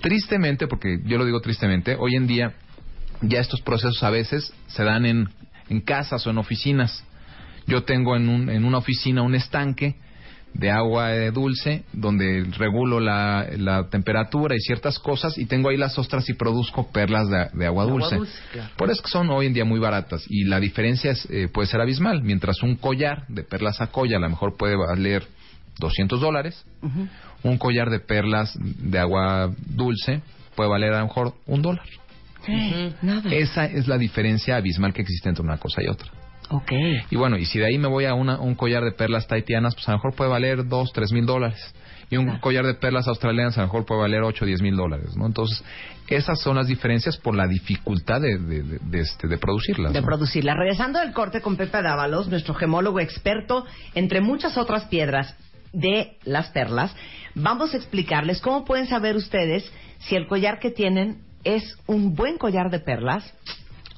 [0.00, 2.52] Tristemente, porque yo lo digo tristemente, hoy en día
[3.22, 5.28] ya estos procesos a veces se dan en,
[5.68, 7.04] en casas o en oficinas.
[7.66, 9.96] Yo tengo en, un, en una oficina un estanque
[10.58, 15.98] de agua dulce donde regulo la, la temperatura y ciertas cosas y tengo ahí las
[15.98, 18.18] ostras y produzco perlas de, de agua dulce.
[18.52, 18.70] claro.
[18.76, 21.68] Por eso que son hoy en día muy baratas y la diferencia es, eh, puede
[21.68, 22.22] ser abismal.
[22.22, 25.26] Mientras un collar de perlas a colla a lo mejor puede valer
[25.78, 26.64] 200 dólares.
[27.42, 30.22] Un collar de perlas de agua dulce
[30.54, 31.86] puede valer a lo mejor un dólar.
[33.02, 33.30] Nada.
[33.32, 36.08] Esa es la diferencia abismal que existe entre una cosa y otra.
[36.50, 36.70] Ok.
[37.10, 39.74] Y bueno, y si de ahí me voy a una- un collar de perlas taitianas,
[39.74, 41.58] pues a lo mejor puede valer dos, tres mil dólares.
[42.08, 42.40] Y un Claro.
[42.40, 45.26] collar de perlas australianas a lo mejor puede valer ocho, diez mil dólares, ¿no?
[45.26, 45.64] Entonces,
[46.06, 49.92] esas son las diferencias por la dificultad de, de, de- de, este, de producirlas.
[49.92, 50.06] de ¿no?
[50.06, 50.54] producirla.
[50.54, 55.34] Regresando del corte con Pepe Dávalos, nuestro gemólogo experto, entre muchas otras piedras
[55.72, 56.94] de las perlas,
[57.34, 62.38] vamos a explicarles cómo pueden saber ustedes si el collar que tienen es un buen
[62.38, 63.32] collar de perlas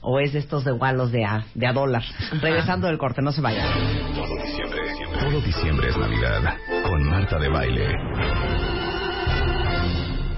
[0.02, 2.02] o es de estos de gualos de a, de a dólar.
[2.40, 3.66] Regresando del corte, no se vayan.
[4.14, 4.80] Todo diciembre,
[5.20, 7.88] todo diciembre es Navidad con Marta de Baile.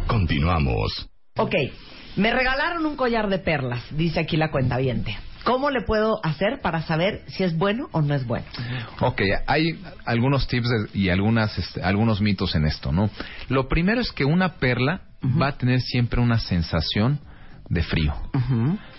[0.06, 1.08] Continuamos.
[1.36, 1.54] Ok,
[2.16, 4.78] me regalaron un collar de perlas, dice aquí la cuenta
[5.44, 8.44] ¿Cómo le puedo hacer para saber si es bueno o no es bueno?
[9.00, 13.08] Ok, hay algunos tips de- y algunas, este, algunos mitos en esto, ¿no?
[13.48, 17.20] Lo primero es que una perla va a tener siempre una sensación
[17.68, 18.14] de frío.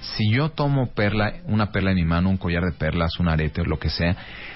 [0.01, 3.61] Si yo tomo perla, una perla en mi mano, un collar de perlas, un arete
[3.61, 4.15] o lo que sea,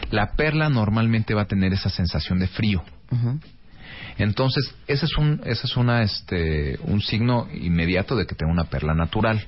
[0.09, 2.83] la perla normalmente va a tener esa sensación de frío.
[4.17, 8.65] Entonces, ese es un, ese es una, este, un signo inmediato de que tengo una
[8.65, 9.45] perla natural.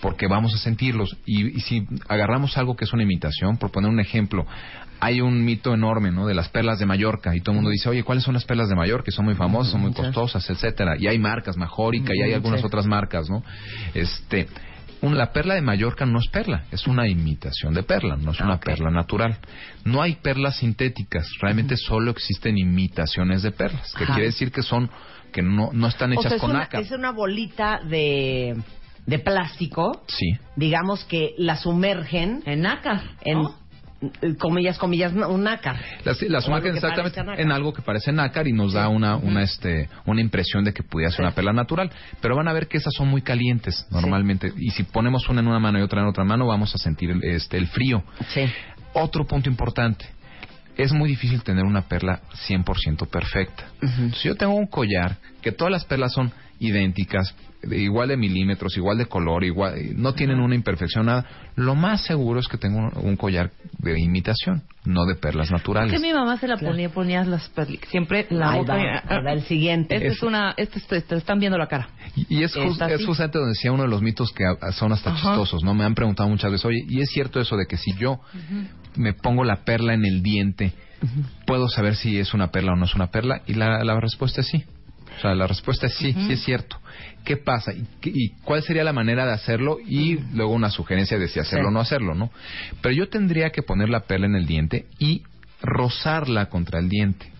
[0.00, 1.16] Porque vamos a sentirlos.
[1.26, 4.46] Y, y si agarramos algo que es una imitación, por poner un ejemplo,
[5.00, 6.26] hay un mito enorme, ¿no?
[6.26, 7.34] De las perlas de Mallorca.
[7.34, 9.04] Y todo el mundo dice, oye, ¿cuáles son las perlas de Mallorca?
[9.06, 10.96] Que son muy famosas, son muy costosas, etcétera.
[10.98, 13.42] Y hay marcas, Majórica, y hay algunas otras marcas, ¿no?
[13.94, 14.46] Este,
[15.02, 18.40] un- la perla de Mallorca no es perla, es una imitación de perla, no es
[18.40, 19.38] una perla natural.
[19.84, 24.14] No hay perlas sintéticas, realmente solo existen imitaciones de perlas, que Ajá.
[24.14, 24.90] quiere decir que son
[25.32, 26.80] que no, no están O hechas sea, es con una, nácar.
[26.80, 28.56] es una bolita de,
[29.06, 30.32] de plástico, Sí.
[30.56, 33.02] digamos que la sumergen En nácar.
[33.22, 35.76] en, eh, comillas, comillas, no, un nácar.
[36.04, 39.88] Las, las que exactamente en algo que parece nácar y nos da una, una, este,
[40.04, 41.22] una impresión de que pudiera ser Sí.
[41.22, 41.90] una perla natural.
[42.20, 44.52] Pero van a ver que esas son muy calientes normalmente.
[44.56, 47.10] Y si ponemos una en una mano y otra en otra mano, vamos a sentir
[47.10, 48.02] el, este, el frío.
[48.28, 48.42] Sí.
[48.92, 50.04] Otro punto importante.
[50.76, 53.64] Es muy difícil tener una perla 100% perfecta.
[54.16, 58.76] Si yo tengo un collar que todas las perlas son idénticas, de igual de milímetros,
[58.76, 61.24] igual de color, igual, no tienen una imperfección, nada,
[61.56, 65.92] lo más seguro es que tengo un, un collar de imitación, no de perlas naturales.
[65.92, 68.74] que mi mamá se la ponía, ponía las perli- siempre la Ahí boca.
[68.76, 69.96] va, ahí va el siguiente.
[69.96, 71.88] Este es una, este es- te están viendo la cara.
[72.14, 74.72] Y y es, jus- Está es justamente donde decía uno de los mitos que a-
[74.72, 75.18] son hasta Ajá.
[75.30, 75.74] chistosos, ¿no?
[75.74, 78.20] Me han preguntado muchas veces, oye, ¿y es cierto eso de que si yo
[78.96, 80.72] me pongo la perla en el diente,
[81.46, 83.42] puedo saber si es una perla o no es una perla?
[83.46, 84.64] Y la, la respuesta es sí.
[85.16, 86.78] O sea, la respuesta es sí, sí es cierto.
[87.24, 87.72] ¿Qué pasa?
[87.72, 89.78] ¿Y, y cuál sería la manera de hacerlo?
[89.84, 92.30] Y luego una sugerencia de si hacerlo o no hacerlo, ¿no?
[92.82, 95.22] Pero yo tendría que poner la perla en el diente y
[95.62, 97.32] rozarla contra el diente,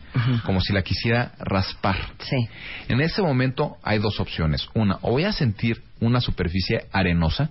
[0.45, 1.97] como si la quisiera raspar.
[2.21, 2.49] Sí.
[2.89, 4.69] En ese momento hay dos opciones.
[4.75, 7.51] Una, o voy a sentir una superficie arenosa,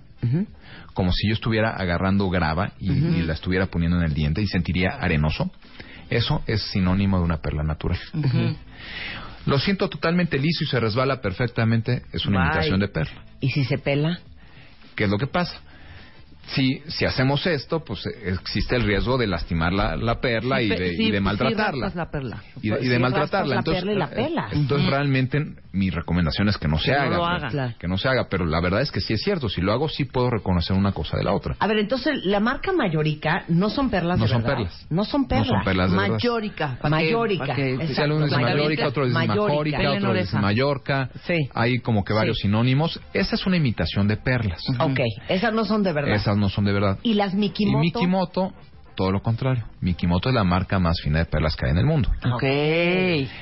[0.92, 4.46] como si yo estuviera agarrando grava y, y la estuviera poniendo en el diente y
[4.46, 5.50] sentiría arenoso.
[6.10, 7.98] Eso es sinónimo de una perla natural.
[9.46, 12.46] Lo siento totalmente liso y se resbala perfectamente, es una Bye.
[12.46, 13.24] imitación de perla.
[13.40, 14.18] ¿Y si se pela?
[14.94, 15.60] ¿Qué es lo que pasa?
[16.48, 20.68] Si, si hacemos esto, pues eh, existe el riesgo de lastimar la, la perla y,
[20.68, 21.90] de, sí, y de maltratarla.
[21.94, 22.42] la perla.
[22.62, 23.54] y de, y de Sí, maltratarla.
[23.54, 24.52] la Entonces, perla y la pelas.
[24.52, 27.38] entonces realmente mi recomendación es que no se Que no haga.
[27.38, 27.76] lo pues.
[27.78, 29.48] Que no se haga, pero la verdad es que sí es cierto.
[29.48, 31.56] Si lo hago, sí puedo reconocer una cosa de la otra.
[31.58, 34.56] A ver, entonces, la marca Mayorica no son perlas No de son verdad.
[34.56, 34.86] perlas.
[34.90, 35.48] No son perlas.
[35.48, 35.96] No son perlas de.
[35.96, 37.94] Exacto.
[37.94, 39.30] Si alguno dice Mayorica, otro dice en
[39.96, 40.38] otro dice.
[40.38, 41.10] Mallorca.
[41.26, 41.48] Sí.
[41.54, 42.42] Hay como que varios Sí.
[42.42, 43.00] sinónimos.
[43.12, 44.60] Esa es una imitación de perlas.
[44.78, 46.14] Ok, esas no son de verdad.
[46.14, 46.98] Esas no son de verdad.
[47.02, 47.78] ¿Y las Y Mikimoto?
[47.80, 48.52] Mikimoto,
[48.94, 49.64] todo lo contrario.
[49.80, 52.10] Mikimoto es la marca más fina de perlas que hay en el mundo.
[52.34, 52.44] Ok.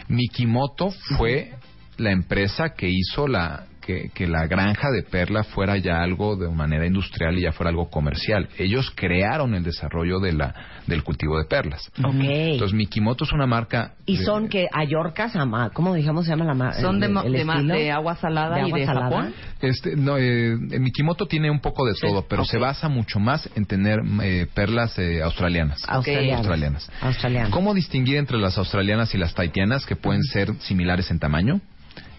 [0.08, 1.52] Mikimoto fue
[1.96, 6.48] la empresa que hizo la que, que la granja de perla fuera ya algo de
[6.48, 8.48] manera industrial y ya fuera algo comercial.
[8.58, 10.54] Ellos crearon el desarrollo de la
[10.86, 11.90] del cultivo de perlas.
[12.02, 12.14] Ok.
[12.20, 15.32] Entonces Mikimoto es una marca ¿Y de- son que Ayorcas,
[15.72, 16.80] ¿cómo digamos se llama la marca?
[16.80, 19.04] Son de, de, ma- de agua salada y agua de salada?
[19.10, 19.34] Japón.
[19.60, 23.64] Este, no, eh, Mikimoto tiene un poco de todo, pero se basa mucho más en
[23.66, 25.80] tener eh, perlas eh, australianas.
[25.88, 26.38] Australianas.
[26.38, 26.90] Australianas.
[27.00, 27.50] Australianas.
[27.50, 31.60] ¿Cómo distinguir entre las australianas y las taitianas que pueden ser similares en tamaño?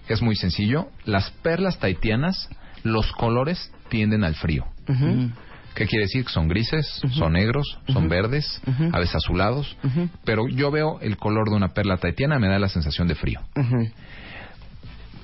[0.07, 0.87] Es muy sencillo.
[1.05, 2.49] Las perlas taitianas,
[2.83, 4.65] los colores tienden al frío.
[4.87, 5.31] Ujú.
[5.73, 6.23] ¿Qué quiere decir?
[6.23, 8.61] Que son grises, son negros, son verdes,
[8.93, 9.75] a veces azulados.
[10.23, 13.41] Pero yo veo el color de una perla taitiana, me da la sensación de frío.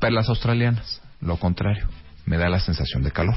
[0.01, 1.87] Perlas australianas, lo contrario.
[2.25, 3.35] Me da la sensación de calor.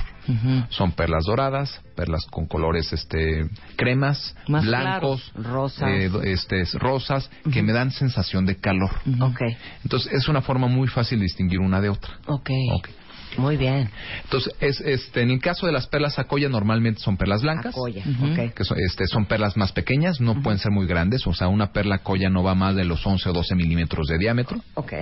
[0.70, 5.88] Son perlas doradas, perlas con colores este cremas, Más blancos, claros, rosas.
[5.90, 8.90] eh, este, rosas, que me dan sensación de calor.
[9.20, 9.40] Ok,
[9.82, 12.18] Entonces es una forma muy fácil de distinguir una de otra.
[12.26, 12.50] ok.
[12.72, 12.88] Ok.
[13.36, 13.90] Muy bien.
[14.24, 17.74] Entonces, es, este, en el caso de las perlas Acoya, normalmente son perlas blancas.
[17.74, 18.54] Acoya, ok.
[18.54, 21.26] Que son, este, son perlas más pequeñas, no pueden ser muy grandes.
[21.26, 24.18] O sea, una perla Acoya no va más de los 11 o 12 milímetros de
[24.18, 24.60] diámetro.
[24.74, 24.92] Ok.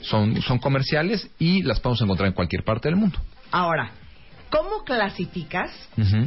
[0.00, 3.18] Son, son comerciales y las podemos encontrar en cualquier parte del mundo.
[3.50, 3.92] Ahora,
[4.52, 5.70] ¿cómo clasificas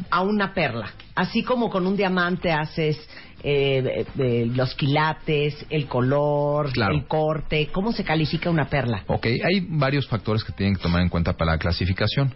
[0.09, 0.89] a una perla?
[1.13, 2.97] Así como con un diamante haces
[3.43, 6.95] eh, eh, los quilates, el color, Claro.
[6.95, 7.69] el corte.
[7.71, 9.03] ¿Cómo se califica una perla?
[9.05, 12.33] Ok, hay varios factores que tienen que tomar en cuenta para la clasificación.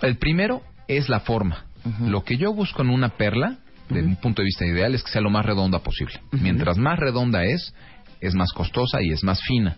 [0.00, 1.64] El primero es la forma.
[2.00, 5.10] Lo que yo busco en una perla, desde un punto de vista ideal, es que
[5.10, 6.20] sea lo más redonda posible.
[6.30, 7.74] Mientras más redonda es,
[8.20, 9.76] es más costosa y es más fina.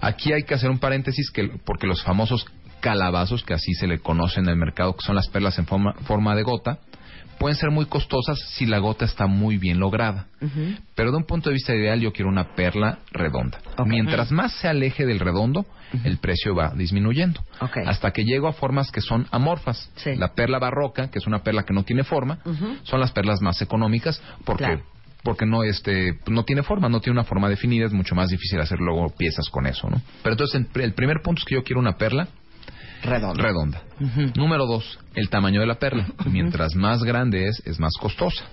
[0.00, 2.44] Aquí hay que hacer un paréntesis que, porque los famosos
[2.82, 5.94] calabazos, que así se le conoce en el mercado, que son las perlas en forma,
[6.04, 6.80] forma de gota,
[7.38, 10.26] pueden ser muy costosas si la gota está muy bien lograda.
[10.94, 13.58] Pero de un punto de vista ideal yo quiero una perla redonda.
[13.86, 15.64] Mientras más se aleje del redondo,
[16.04, 17.40] el precio va disminuyendo.
[17.86, 19.90] Hasta que llego a formas que son amorfas.
[19.96, 20.14] Sí.
[20.16, 22.38] La perla barroca, que es una perla que no tiene forma,
[22.82, 24.64] son las perlas más económicas porque...
[24.64, 24.82] Claro.
[25.24, 28.60] Porque no este no tiene forma, no tiene una forma definida, es mucho más difícil
[28.60, 30.02] hacer luego piezas con eso, ¿no?
[30.24, 32.26] Pero entonces el primer punto es que yo quiero una perla
[33.02, 33.42] Redondo.
[33.42, 33.82] redonda.
[34.36, 36.06] Número dos, el tamaño de la perla.
[36.26, 38.44] Mientras más grande es, es más costosa.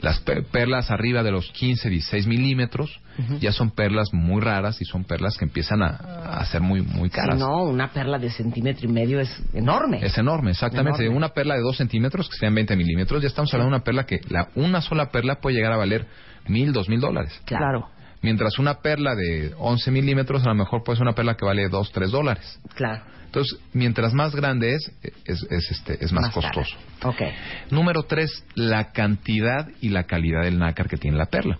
[0.00, 3.00] Las per- perlas arriba de los 15, 16 milímetros
[3.40, 7.08] ya son perlas muy raras y son perlas que empiezan a, a ser muy, muy
[7.10, 7.38] caras.
[7.38, 10.04] no, una perla de centímetro y medio es enorme.
[10.04, 11.02] Es enorme, exactamente.
[11.02, 11.16] Enorme.
[11.16, 14.04] Una perla de 2 centímetros, que sean 20 milímetros, ya estamos hablando de una perla
[14.04, 16.06] que la, una sola perla puede llegar a valer
[16.48, 17.38] mil, dos mil dólares.
[17.44, 17.88] Claro,
[18.22, 21.68] Mientras una perla de 11 milímetros a lo mejor puede ser una perla que vale
[21.68, 22.60] 2, 3 dólares.
[22.74, 23.02] claro.
[23.26, 24.90] Entonces, mientras más grande es,
[25.24, 26.76] es, es, este, es más, costoso.
[27.02, 27.22] Ok.
[27.70, 31.58] Número tres, la cantidad y la calidad del nácar que tiene la perla.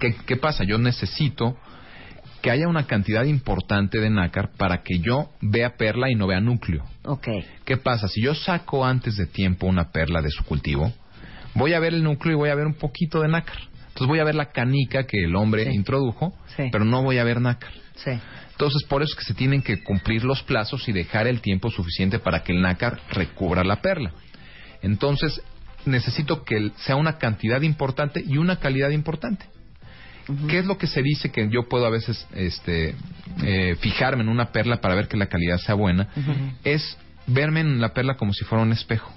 [0.00, 0.64] ¿Qué, qué pasa?
[0.64, 1.56] Yo necesito
[2.42, 6.40] que haya una cantidad importante de nácar para que yo vea perla y no vea
[6.40, 6.84] núcleo.
[7.04, 7.28] Ok.
[7.64, 8.08] ¿Qué pasa?
[8.08, 10.92] Si yo saco antes de tiempo una perla de su cultivo,
[11.54, 13.58] voy a ver el núcleo y voy a ver un poquito de nácar.
[13.98, 15.70] Entonces voy a ver la canica que el hombre Sí.
[15.74, 16.68] introdujo, Sí.
[16.70, 17.72] pero no voy a ver nácar.
[17.96, 18.12] Sí.
[18.52, 21.68] Entonces, por eso es que se tienen que cumplir los plazos y dejar el tiempo
[21.68, 24.12] suficiente para que el nácar recubra la perla.
[24.82, 25.42] Entonces,
[25.84, 29.46] necesito que sea una cantidad importante y una calidad importante.
[30.48, 32.94] ¿Qué es lo que se dice que yo puedo a veces este,
[33.42, 36.06] eh, fijarme en una perla para ver que la calidad sea buena?
[36.62, 39.12] Es verme en la perla como si fuera un espejo.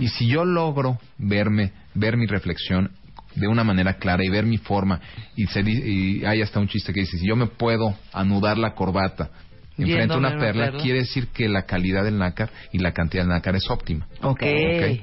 [0.00, 2.90] Y si yo logro verme, ver mi reflexión
[3.36, 5.00] de una manera clara y ver mi forma,
[5.36, 8.74] y, se y hay hasta un chiste que dice, si yo me puedo anudar la
[8.74, 9.30] corbata
[9.78, 10.80] enfrente de Viéndome una perla, perla.
[10.80, 14.06] quiere decir que la calidad del nácar y la cantidad del nácar es óptima.
[14.22, 14.42] Ok.
[14.42, 15.00] Ok.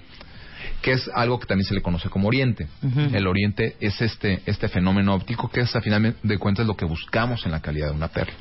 [0.82, 2.68] que es algo que también se le conoce como oriente.
[3.14, 6.86] El oriente es este, este fenómeno óptico que es a final de cuentas lo que
[6.86, 8.34] buscamos en la calidad de una perla.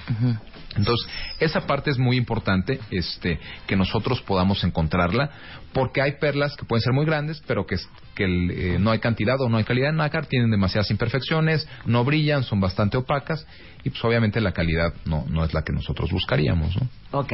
[0.76, 1.06] Entonces,
[1.40, 5.30] esa parte es muy importante, este, que nosotros podamos encontrarla,
[5.72, 8.90] porque hay perlas que pueden ser muy grandes, pero que, es- que el, eh, no
[8.90, 12.96] hay cantidad o no hay calidad en nácar, tienen demasiadas imperfecciones, no brillan, son bastante
[12.96, 13.46] opacas,
[13.84, 16.88] y pues obviamente la calidad no, no es la que nosotros buscaríamos, ¿no?
[17.18, 17.32] Ok.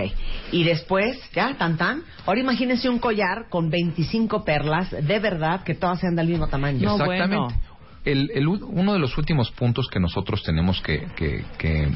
[0.53, 2.03] Y después, ya, tan tan.
[2.27, 6.81] Ahora imagínense un collar con 25 perlas, de verdad, que todas sean del mismo tamaño.
[6.85, 7.37] No, Exactamente.
[7.37, 7.63] bueno.
[8.05, 11.89] El, el uno de los últimos puntos que nosotros tenemos que, que- que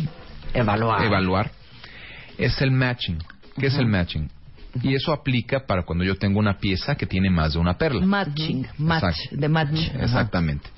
[0.55, 1.05] Evaluar.
[1.05, 1.51] evaluar
[2.39, 3.19] es el matching.
[3.59, 4.31] ¿Qué es el matching?
[4.83, 8.05] Y eso aplica para cuando yo tengo una pieza que tiene más de una perla.
[8.07, 9.79] Matching, match, de match.
[10.01, 10.71] Exactamente.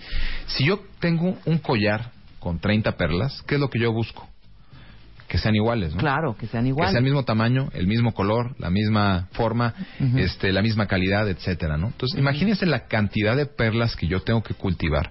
[0.47, 2.11] Si yo tengo un collar
[2.41, 4.29] con 30 perlas, ¿qué es lo que yo busco?
[5.29, 6.01] Que sean iguales, ¿no?
[6.01, 6.91] Claro, que sean Que iguales.
[6.91, 9.75] sea el mismo tamaño, el mismo color, la misma forma,
[10.17, 11.87] este, la misma calidad, etcétera, ¿no?
[11.87, 15.11] Entonces, imagínense la cantidad de perlas que yo tengo que cultivar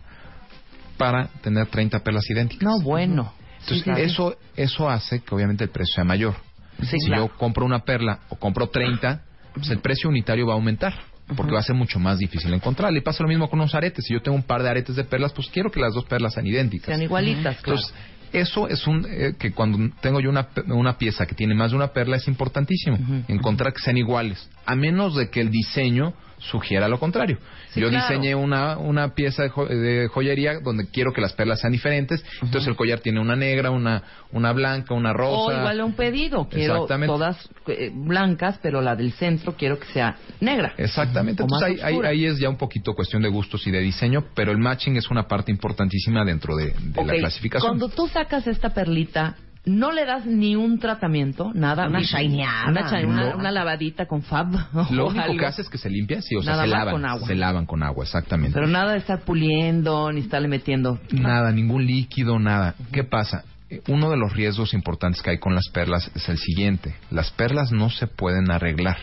[0.98, 2.64] para tener 30 perlas idénticas.
[2.64, 3.34] No, bueno.
[3.64, 4.00] Entonces, Sí, claro.
[4.02, 6.36] eso, eso hace que obviamente el precio sea mayor.
[6.82, 7.28] Sí, si claro.
[7.28, 9.22] yo compro una perla o compro 30,
[9.54, 10.94] pues el precio unitario va a aumentar.
[11.38, 12.98] Porque va a ser mucho más difícil encontrarla.
[13.00, 14.04] Y pasa lo mismo con los aretes.
[14.06, 16.34] Si yo tengo un par de aretes de perlas, pues quiero que las dos perlas
[16.34, 16.88] sean idénticas.
[16.88, 17.80] Sean igualitas, claro.
[17.80, 17.94] Entonces,
[18.34, 21.78] eso es un eh, que cuando tengo yo una, una pieza que tiene más de
[21.78, 22.98] una perla es importantísimo.
[23.30, 24.50] Encontrar que sean iguales.
[24.66, 26.14] A menos de que el diseño
[26.50, 27.38] sugiera lo contrario.
[27.70, 28.08] Sí, yo claro.
[28.08, 32.24] diseñé una, una pieza de, jo- de joyería donde quiero que las perlas sean diferentes.
[32.42, 35.56] Entonces el collar tiene una negra, una, una blanca, una rosa.
[35.56, 36.48] O igual a un pedido.
[36.50, 40.74] Quiero todas eh, blancas, pero la del centro quiero que sea negra.
[40.78, 43.72] Exactamente, O más entonces ahí, ahí, ahí es ya un poquito cuestión de gustos y
[43.72, 47.70] de diseño, pero el matching es una parte importantísima dentro de, de la clasificación.
[47.78, 51.88] Cuando tú sacas esta perlita, no le das ni un tratamiento, nada.
[51.88, 52.70] Una ni- shineada.
[52.70, 54.48] Una, una- una lavadita con fab.
[54.92, 55.38] Lo único algo.
[55.38, 57.28] que hace es que se limpia, sí, o sea, Nada se lavan, con agua.
[57.28, 58.54] se lavan con agua, exactamente.
[58.54, 61.00] Pero nada de estar puliendo, ni estarle metiendo.
[61.12, 62.76] Nada, ningún líquido, nada.
[62.92, 63.44] ¿Qué pasa?
[63.88, 66.96] Uno de los riesgos importantes que hay con las perlas es el siguiente.
[67.10, 68.98] Las perlas no se pueden arreglar.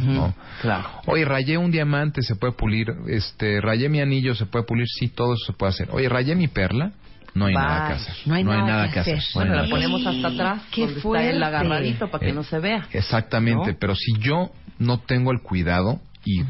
[0.00, 0.34] ¿no?
[0.62, 0.88] Claro.
[1.06, 2.86] Oye, rayé un diamante, se puede pulir.
[3.08, 4.86] Este, rayé mi anillo, se puede pulir.
[4.86, 5.88] Sí, todo eso se puede hacer.
[5.90, 6.92] Oye, rayé mi perla.
[7.34, 7.62] No hay Bye.
[7.62, 8.14] nada que hacer.
[8.26, 9.18] No hay nada que hacer.
[9.34, 12.34] Bueno, nada la que ponemos hasta atrás, Qué donde está el agarradito para que Eh,
[12.34, 12.86] no se vea.
[12.92, 13.78] Exactamente, ¿No?
[13.78, 16.40] pero si yo no tengo el cuidado y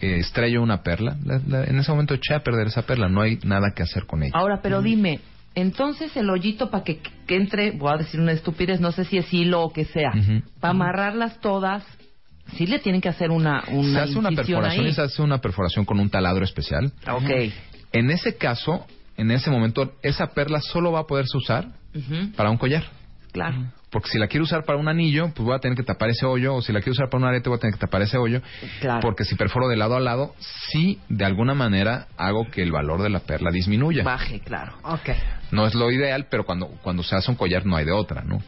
[0.00, 3.20] eh, estrello una perla, la- la- en ese momento eché a perder esa perla, no
[3.22, 4.32] hay nada que hacer con ella.
[4.34, 5.20] Ahora, pero dime,
[5.54, 9.16] entonces el hoyito para que, que entre, voy a decir una estupidez, no sé si
[9.18, 10.12] es hilo o que sea,
[10.60, 11.84] para amarrarlas todas,
[12.56, 14.90] sí le tienen que hacer una, se una hace una incisión perforación ahí.
[14.90, 16.92] y se hace una perforación con un taladro especial.
[17.10, 17.30] Ok.
[17.92, 18.84] En ese caso,
[19.16, 22.84] en ese momento, esa perla solo va a poderse usar Ujú, para un collar.
[23.32, 23.72] Claro.
[23.90, 26.26] Porque si la quiero usar para un anillo, pues voy a tener que tapar ese
[26.26, 28.16] hoyo, o si la quiero usar para un arete, voy a tener que tapar ese
[28.16, 28.40] hoyo.
[28.80, 29.00] Claro.
[29.00, 30.34] Porque si perforo de lado a lado,
[30.70, 34.02] sí, de alguna manera, hago que el valor de la perla disminuya.
[34.04, 34.74] Baje, claro.
[34.82, 35.10] Ok.
[35.52, 38.22] No es lo ideal, pero cuando, cuando se hace un collar no hay de otra,
[38.22, 38.40] ¿no?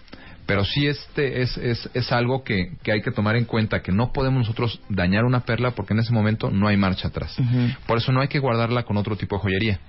[0.47, 3.91] Pero sí este es, es, es algo que, que hay que tomar en cuenta, que
[3.91, 7.37] no podemos nosotros dañar una perla porque en ese momento no hay marcha atrás.
[7.87, 9.81] Por eso no hay que guardarla con otro tipo de joyería.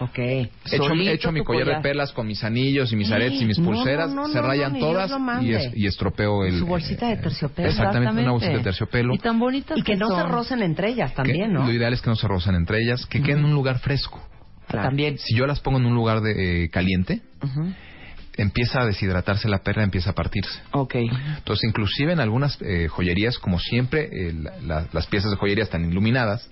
[0.00, 0.18] Ok.
[0.18, 1.76] He hecho, he hecho mi collar, collar.
[1.78, 4.40] de perlas con mis anillos y mis aretes y mis No, pulseras, no, no, se
[4.40, 6.58] no, rayan no, ni Dios todas y, es- y estropeo el...
[6.60, 7.68] Su bolsita de terciopelo.
[7.68, 9.14] Exactamente, una bolsita de terciopelo.
[9.14, 10.30] Y tan bonitas Y que no se son.
[10.30, 11.66] rocen entre ellas que también, ¿no?
[11.66, 14.22] Lo ideal es que no se rozan entre ellas, que queden en un lugar fresco.
[14.68, 15.18] También.
[15.18, 17.72] Si yo las pongo en un lugar de, eh, caliente, Ujú.
[18.36, 20.60] empieza a deshidratarse la perla, empieza a partirse.
[20.72, 20.94] Ok.
[21.38, 25.64] Entonces, inclusive en algunas eh, joyerías, como siempre, eh, la- la- las piezas de joyería
[25.64, 26.48] están iluminadas,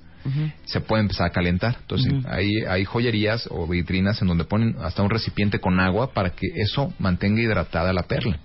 [0.64, 1.76] se puede empezar a calentar.
[1.80, 6.30] Entonces, hay, hay joyerías o vitrinas en donde ponen hasta un recipiente con agua para
[6.30, 8.38] que eso mantenga hidratada la perla.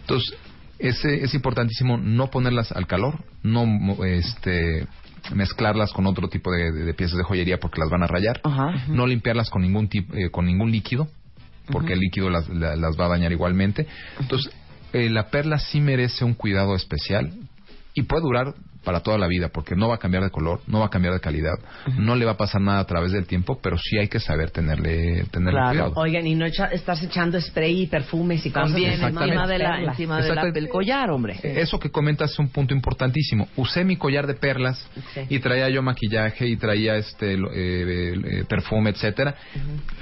[0.00, 0.34] Entonces,
[0.78, 3.64] ese, es importantísimo no ponerlas al calor, no
[4.04, 4.86] este,
[5.34, 8.40] mezclarlas con otro tipo de, de- de piezas de joyería porque las van a rayar,
[8.44, 8.84] Ajá.
[8.88, 11.08] no limpiarlas con ningún tipo, eh, con ningún líquido
[11.72, 13.86] porque el líquido las, la- las va a dañar igualmente.
[14.20, 14.52] Entonces,
[14.92, 17.32] eh, la perla sí merece un cuidado especial
[17.94, 18.54] y puede durar
[18.86, 21.12] para toda la vida porque no va a cambiar de color, no va a cambiar
[21.12, 21.58] de calidad,
[21.98, 24.52] no le va a pasar nada a través del tiempo, pero sí hay que saber
[24.52, 25.70] tenerle, tenerle Claro.
[25.70, 25.92] cuidado.
[25.96, 29.82] Oigan, y no echa- estás echando spray y perfumes y cosas También encima de la,
[29.82, 30.52] encima de la, Exacto.
[30.52, 31.36] del collar, hombre.
[31.42, 33.48] Eso que comentas es un punto importantísimo.
[33.56, 35.22] Usé mi collar de perlas Sí.
[35.30, 39.34] y traía yo maquillaje y traía este lo- eh, eh, perfume, etcétera.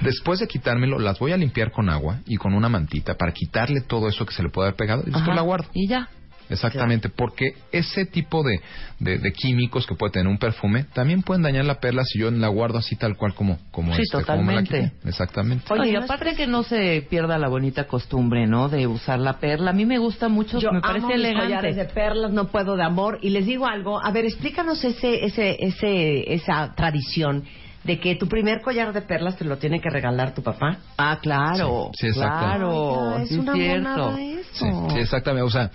[0.01, 3.81] Después de quitármelo, las voy a limpiar con agua y con una mantita para quitarle
[3.81, 5.33] todo eso que se le puede haber pegado y después Ajá.
[5.35, 5.65] la guardo.
[5.73, 6.07] Y ya.
[6.49, 8.59] Exactamente, porque ese tipo de,
[8.99, 12.29] de, de químicos que puede tener un perfume también pueden dañar la perla si yo
[12.31, 14.95] la guardo así tal cual como como Sí, este, como me la totalmente.
[14.97, 15.09] quité.
[15.09, 15.65] Exactamente.
[15.73, 18.69] Oye, y ¿no es aparte que no se pierda la bonita costumbre, ¿no?
[18.69, 19.71] De usar la perla.
[19.71, 21.43] A mí me gusta mucho, Yo me amo parece mis elegante.
[21.45, 23.17] collares de perlas, no puedo de amor.
[23.21, 27.43] Y les digo algo, a ver, explícanos ese, ese, ese, esa tradición
[27.83, 30.77] de que tu primer collar de perlas te lo tiene que regalar tu papá.
[30.97, 31.91] Ah, claro.
[31.93, 32.39] Sí, sí, exacto.
[32.39, 34.15] Claro, Ay, ya, es sí una cierto.
[34.53, 35.43] sí, exactamente.
[35.43, 35.69] O sea,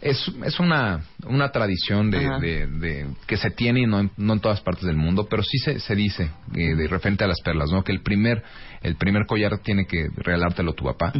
[0.00, 4.34] es, es una, una tradición de, de- de- que se tiene y no en, no
[4.34, 7.40] en todas partes del mundo, pero sí se, se dice eh, de referente a las
[7.40, 7.82] perlas, ¿no?
[7.84, 8.42] Que el primer,
[8.82, 11.12] el primer collar tiene que regalártelo tu papá.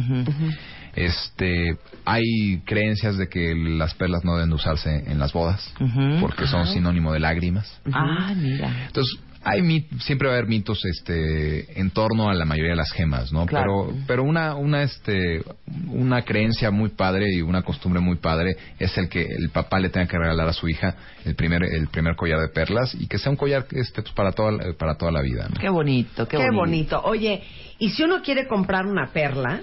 [0.95, 5.73] Este, hay creencias de que las perlas no deben de usarse en las bodas,
[6.19, 7.79] porque son sinónimo de lágrimas.
[7.93, 8.85] Ah, mira.
[8.87, 12.75] Entonces, hay mit- siempre va a haber mitos este en torno a la mayoría de
[12.77, 13.45] las gemas, ¿no?
[13.45, 13.87] Claro.
[13.89, 15.41] Pero pero una una este
[15.87, 19.89] una creencia muy padre y una costumbre muy padre es el que el papá le
[19.89, 23.17] tenga que regalar a su hija el primer el primer collar de perlas y que
[23.17, 25.59] sea un collar este pues, para toda la- para toda la vida, ¿no?
[25.59, 27.01] Qué bonito, qué, Qué, bonito.
[27.03, 27.41] Oye,
[27.79, 29.61] y si uno quiere comprar una perla,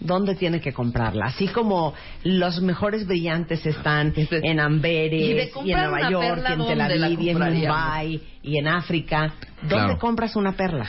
[0.00, 1.26] ¿dónde tiene que comprarla?
[1.26, 6.78] Así como los mejores brillantes están en Amberes Y en Nueva York, y en Tel
[6.78, 7.38] ¿dónde la Aviv, y en?
[7.38, 9.32] Mumbai, y en África.
[9.62, 9.98] ¿Dónde Claro.
[9.98, 10.86] compras una perla?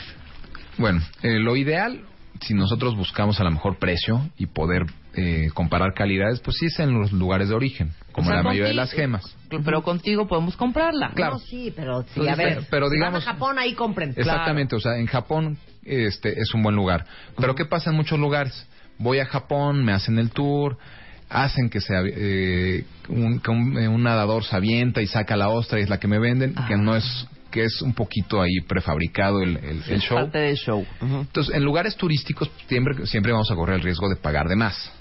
[0.78, 2.00] Bueno, eh, lo ideal
[2.42, 4.84] si nosotros buscamos a lo mejor precio y poder
[5.14, 8.42] eh, comparar calidades, pues sí es en los lugares de origen, como O sea, la
[8.42, 9.34] mayoría de las gemas.
[9.48, 11.12] Pero contigo podemos comprarla.
[11.14, 11.32] Claro.
[11.34, 12.56] No, sí, pero sí, a ver.
[12.56, 14.12] pero- pero si van digamos- a Japón, ahí compren.
[14.14, 15.56] Exactamente, o sea, en Japón
[15.86, 17.06] este es un buen lugar.
[17.38, 18.66] Pero ¿qué pasa en muchos lugares?
[18.98, 20.78] Voy a Japón, me hacen el tour,
[21.28, 25.48] hacen que sea eh, un, que un, eh, un nadador se avienta y saca la
[25.48, 28.60] ostra y es la que me venden, que no es que es un poquito ahí
[28.66, 30.18] prefabricado el, el- el show.
[30.18, 30.84] parte del show.
[31.00, 34.92] Entonces, en lugares turísticos siempre, siempre vamos a correr el riesgo de pagar de más.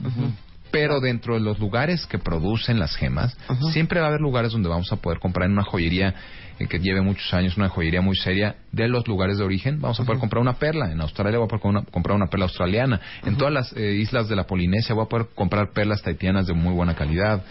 [0.72, 3.36] Pero dentro de los lugares que producen las gemas,
[3.72, 6.14] siempre va a haber lugares donde vamos a poder comprar en una joyería
[6.60, 9.80] eh, que lleve muchos años, una joyería muy seria de los lugares de origen.
[9.82, 10.92] Vamos a poder comprar una perla.
[10.92, 13.00] En Australia voy a poder con- una- comprar una perla australiana.
[13.26, 16.54] En todas las eh, islas de la Polinesia voy a poder comprar perlas taitianas de
[16.54, 17.44] muy buena calidad.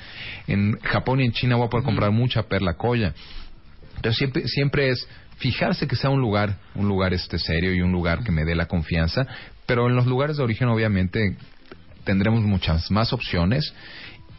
[0.47, 3.13] En Japón y en China voy a poder comprar mucha perla colla.
[3.97, 5.07] Entonces siempre, siempre es
[5.39, 8.55] fijarse que sea un lugar, un lugar este serio y un lugar que me dé
[8.55, 9.27] la confianza,
[9.67, 11.37] pero en los lugares de origen obviamente
[12.05, 13.75] tendremos muchas más opciones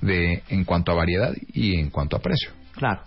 [0.02, 2.50] de en cuanto a variedad y en cuanto a precio.
[2.76, 3.02] Claro.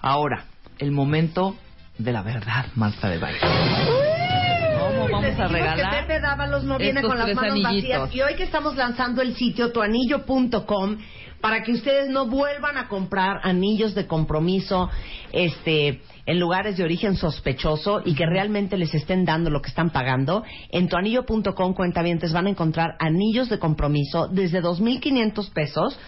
[0.00, 0.44] Ahora,
[0.78, 1.56] el momento
[1.98, 3.40] de la verdad, Marta de Baile.
[3.40, 5.90] ¿Cómo Les vamos a regalar?
[5.90, 8.00] que Pepe Dávalos no viene con las manos anillitos?
[8.00, 8.14] vacías.
[8.14, 10.98] Y hoy que estamos lanzando el sitio tuanillo.com
[11.40, 14.90] para que ustedes no vuelvan a comprar anillos de compromiso
[15.32, 19.90] este en lugares de origen sospechoso y que realmente les estén dando lo que están
[19.90, 20.44] pagando.
[20.70, 25.98] En tuanillo.com, cuentavientes, van a encontrar anillos de compromiso desde 2.500 pesos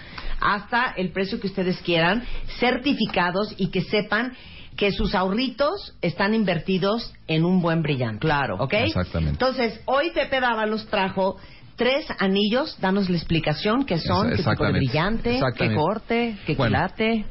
[0.40, 2.22] hasta el precio que ustedes quieran,
[2.58, 4.32] certificados y que sepan
[4.80, 8.20] que sus ahorritos están invertidos en un buen brillante.
[8.20, 8.56] Claro.
[8.58, 8.72] ¿Ok?
[8.72, 9.32] Exactamente.
[9.32, 11.36] Entonces, hoy Pepe Dávalos trajo
[11.76, 12.80] tres anillos.
[12.80, 15.38] Danos la explicación qué son, qué tipo de brillante.
[15.54, 16.38] ¿Qué corte?
[16.46, 16.78] ¿Qué Bueno.
[16.78, 17.26] quilate?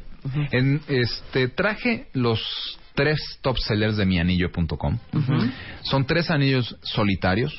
[0.52, 2.40] En, este, traje los
[2.94, 4.98] tres top sellers de mianillo.com.
[5.82, 7.52] Son tres anillos solitarios.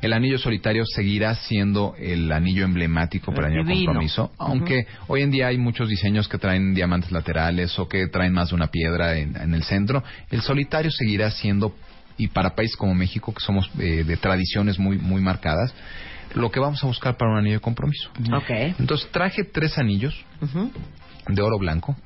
[0.00, 3.86] El anillo solitario seguirá siendo el anillo emblemático para el anillo Divino.
[3.86, 8.32] compromiso, aunque hoy en día hay muchos diseños que traen diamantes laterales o que traen
[8.32, 10.02] más de una piedra en, en el centro.
[10.30, 11.74] El solitario seguirá siendo,
[12.16, 15.74] y para países como México, que somos eh, de tradiciones muy, muy marcadas,
[16.34, 18.10] lo que vamos a buscar para un anillo de compromiso.
[18.78, 20.14] Entonces traje tres anillos
[21.28, 21.96] de oro blanco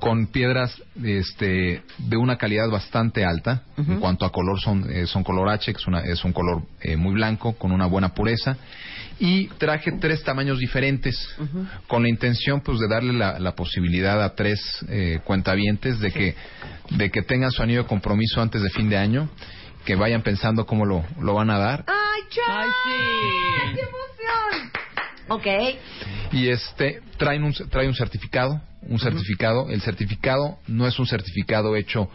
[0.00, 3.62] con piedras este, de una calidad bastante alta.
[3.78, 6.62] En cuanto a color, son, eh, son color H, que es, una- es un color
[6.82, 8.56] eh, muy blanco, con una buena pureza.
[9.18, 11.16] Y traje tres tamaños diferentes,
[11.86, 16.34] con la intención pues de darle la, la posibilidad a tres eh, cuentavientes de que,
[16.90, 19.30] de que tengan su anillo de compromiso antes de fin de año,
[19.86, 21.84] que vayan pensando cómo lo, lo van a dar.
[21.86, 22.42] ¡Ay, Chá!
[22.48, 23.74] ¡Ay, sí!
[23.74, 24.70] ¡Qué emoción!
[25.28, 25.46] Ok.
[26.32, 31.76] y este traen un trae un certificado un certificado el certificado no es un certificado
[31.76, 32.10] hecho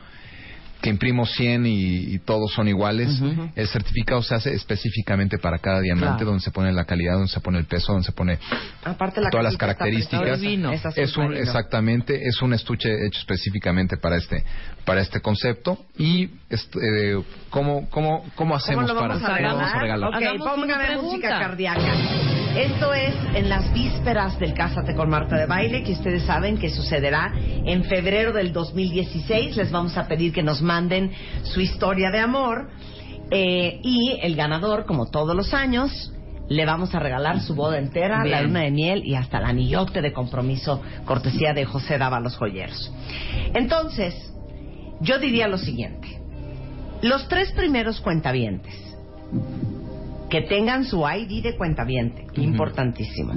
[0.82, 3.22] que imprimo 100 y, y todos son iguales
[3.56, 6.26] el certificado se hace específicamente para cada diamante Claro.
[6.28, 8.40] donde se pone la calidad donde se pone el peso donde se pone
[8.86, 10.40] Aparte la todas las características.
[10.40, 10.72] Divino.
[10.96, 14.44] Es un exactamente es un estuche hecho específicamente para este
[14.86, 19.38] para este concepto y este, eh, cómo cómo cómo hacemos ¿Cómo lo vamos para a
[19.38, 19.58] ¿qué regalar?
[19.58, 21.94] vamos a regalar Ok, póngame música cardíaca.
[22.56, 26.70] Esto es en las vísperas del Cásate con Marta de Baile, que ustedes saben que
[26.72, 29.56] sucederá en febrero del 2016.
[29.56, 31.12] Les vamos a pedir que nos manden
[31.44, 32.70] su historia de amor.
[33.32, 36.12] eh, y el ganador, como todos los años,
[36.50, 40.02] le vamos a regalar su boda entera, la luna de miel y hasta el anillote
[40.02, 42.92] de compromiso, cortesía de José Dávalos Joyeros.
[43.54, 44.16] Entonces,
[45.02, 46.08] yo diría lo siguiente.
[47.04, 48.74] Los tres primeros cuentavientes
[50.30, 53.34] que tengan su ID de cuentaviente, importantísimo.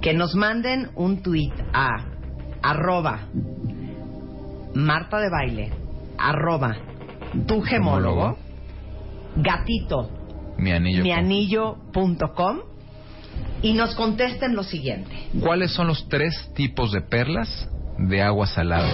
[0.00, 2.04] Que nos manden un tweet a
[2.62, 3.28] arroba
[4.74, 5.70] Marta de Baile,
[6.20, 6.76] arroba
[7.46, 8.36] tu gemólogo,
[9.36, 10.10] gatito
[10.58, 12.58] mi anillo mianillo.com
[13.62, 15.10] y nos contesten lo siguiente.
[15.40, 17.68] ¿Cuáles son los tres tipos de perlas
[17.98, 18.88] de agua salada?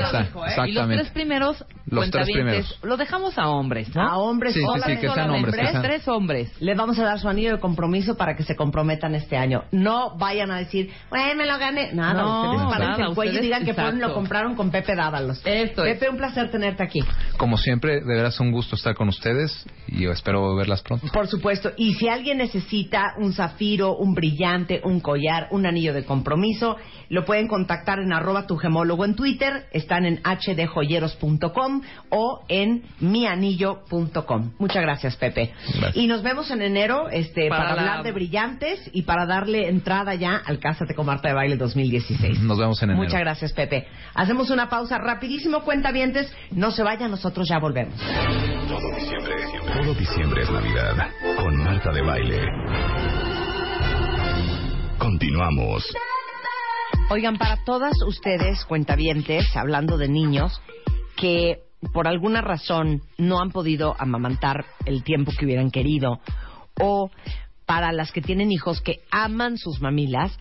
[0.00, 0.50] Ya lo dijo, ¿eh?
[0.68, 2.78] Y los tres primeros Los tres primeros.
[2.82, 4.02] lo dejamos a hombres, ¿no?
[4.02, 6.52] A hombres Sí, sí, sí, solamente, que sean hombres, que sean- Tres hombres.
[6.60, 9.64] Le vamos a dar su anillo de compromiso para que se comprometan este año.
[9.72, 11.92] No vayan a decir, bueno, me lo gané.
[11.92, 14.54] Nada, No, ustedes paren nada, el cuello y ustedes- digan que fueron y lo compraron
[14.56, 15.40] con Pepe Dávalos.
[15.44, 15.94] Esto es.
[15.98, 17.00] Pepe, un placer tenerte aquí.
[17.36, 21.06] Como siempre, de veras un gusto estar con ustedes y espero verlas pronto.
[21.12, 21.72] Por supuesto.
[21.76, 26.76] Y si alguien necesita un zafiro, un brillante, un collar, un anillo de compromiso,
[27.08, 31.80] lo pueden contactar en arroba tu gemólogo en Twitter, están en hdjoyeros.com
[32.10, 34.50] o en mianillo.com.
[34.58, 35.52] Muchas gracias, Pepe.
[35.74, 35.96] Gracias.
[35.96, 39.68] Y nos vemos en enero este, para, Para la- hablar de brillantes y para darle
[39.68, 42.40] entrada ya al Cásate con Marta de Baile 2016.
[42.42, 43.04] Nos vemos en enero.
[43.04, 43.86] Muchas gracias, Pepe.
[44.14, 46.32] Hacemos una pausa rapidísimo, cuentavientes.
[46.50, 47.94] No se vayan, nosotros ya volvemos.
[48.68, 49.34] Todo diciembre,
[49.72, 52.42] todo diciembre es Navidad con Marta de Baile.
[54.98, 55.84] Continuamos.
[57.08, 60.60] Oigan, para todas ustedes, cuentavientes, hablando de niños,
[61.16, 61.60] que
[61.92, 66.18] por alguna razón no han podido amamantar el tiempo que hubieran querido,
[66.80, 67.12] o
[67.64, 70.36] para las que tienen hijos que aman sus mamilas,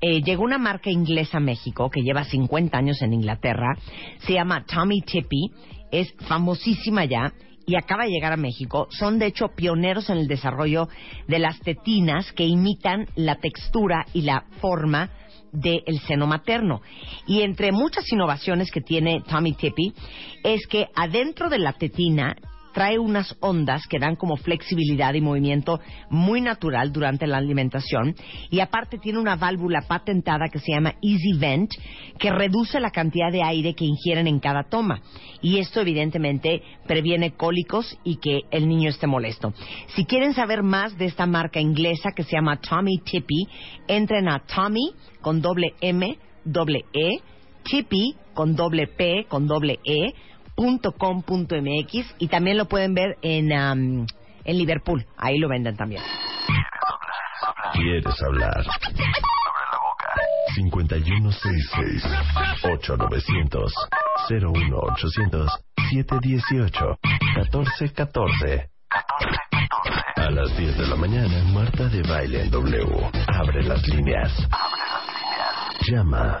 [0.00, 3.76] eh, llegó una marca inglesa a México que lleva 50 años en Inglaterra,
[4.20, 5.52] se llama Tommy Tippy,
[5.92, 7.34] es famosísima ya
[7.66, 10.88] y acaba de llegar a México, son de hecho pioneros en el desarrollo
[11.28, 15.10] de las tetinas que imitan la textura y la forma
[15.52, 16.80] del seno materno.
[17.26, 19.94] Y entre muchas innovaciones que tiene Tommy Tippy
[20.42, 22.36] es que adentro de la tetina
[22.76, 28.14] trae unas ondas que dan como flexibilidad y movimiento muy natural durante la alimentación
[28.50, 31.70] y aparte tiene una válvula patentada que se llama Easy Vent
[32.18, 35.00] que reduce la cantidad de aire que ingieren en cada toma
[35.40, 39.54] y esto evidentemente previene cólicos y que el niño esté molesto.
[39.94, 43.48] Si quieren saber más de esta marca inglesa que se llama Tommy Tippy,
[43.88, 47.22] entren a Tommy con doble M, doble E,
[47.62, 50.12] Tippy con doble P, con doble E
[50.56, 54.06] .com.mx y también lo pueden ver en, um,
[54.44, 55.06] en Liverpool.
[55.16, 56.02] Ahí lo venden también.
[57.72, 58.58] ¿Quieres hablar?
[58.58, 58.66] Abre
[59.72, 60.14] la boca.
[60.54, 62.04] 5166
[62.62, 63.72] 8900
[64.30, 65.50] 01800
[65.90, 66.98] 718
[67.36, 68.70] 1414
[70.16, 73.10] A las 10 de la mañana, Marta de Baile en W.
[73.28, 74.32] Abre las líneas.
[74.50, 75.88] Abre las líneas.
[75.88, 76.40] Llama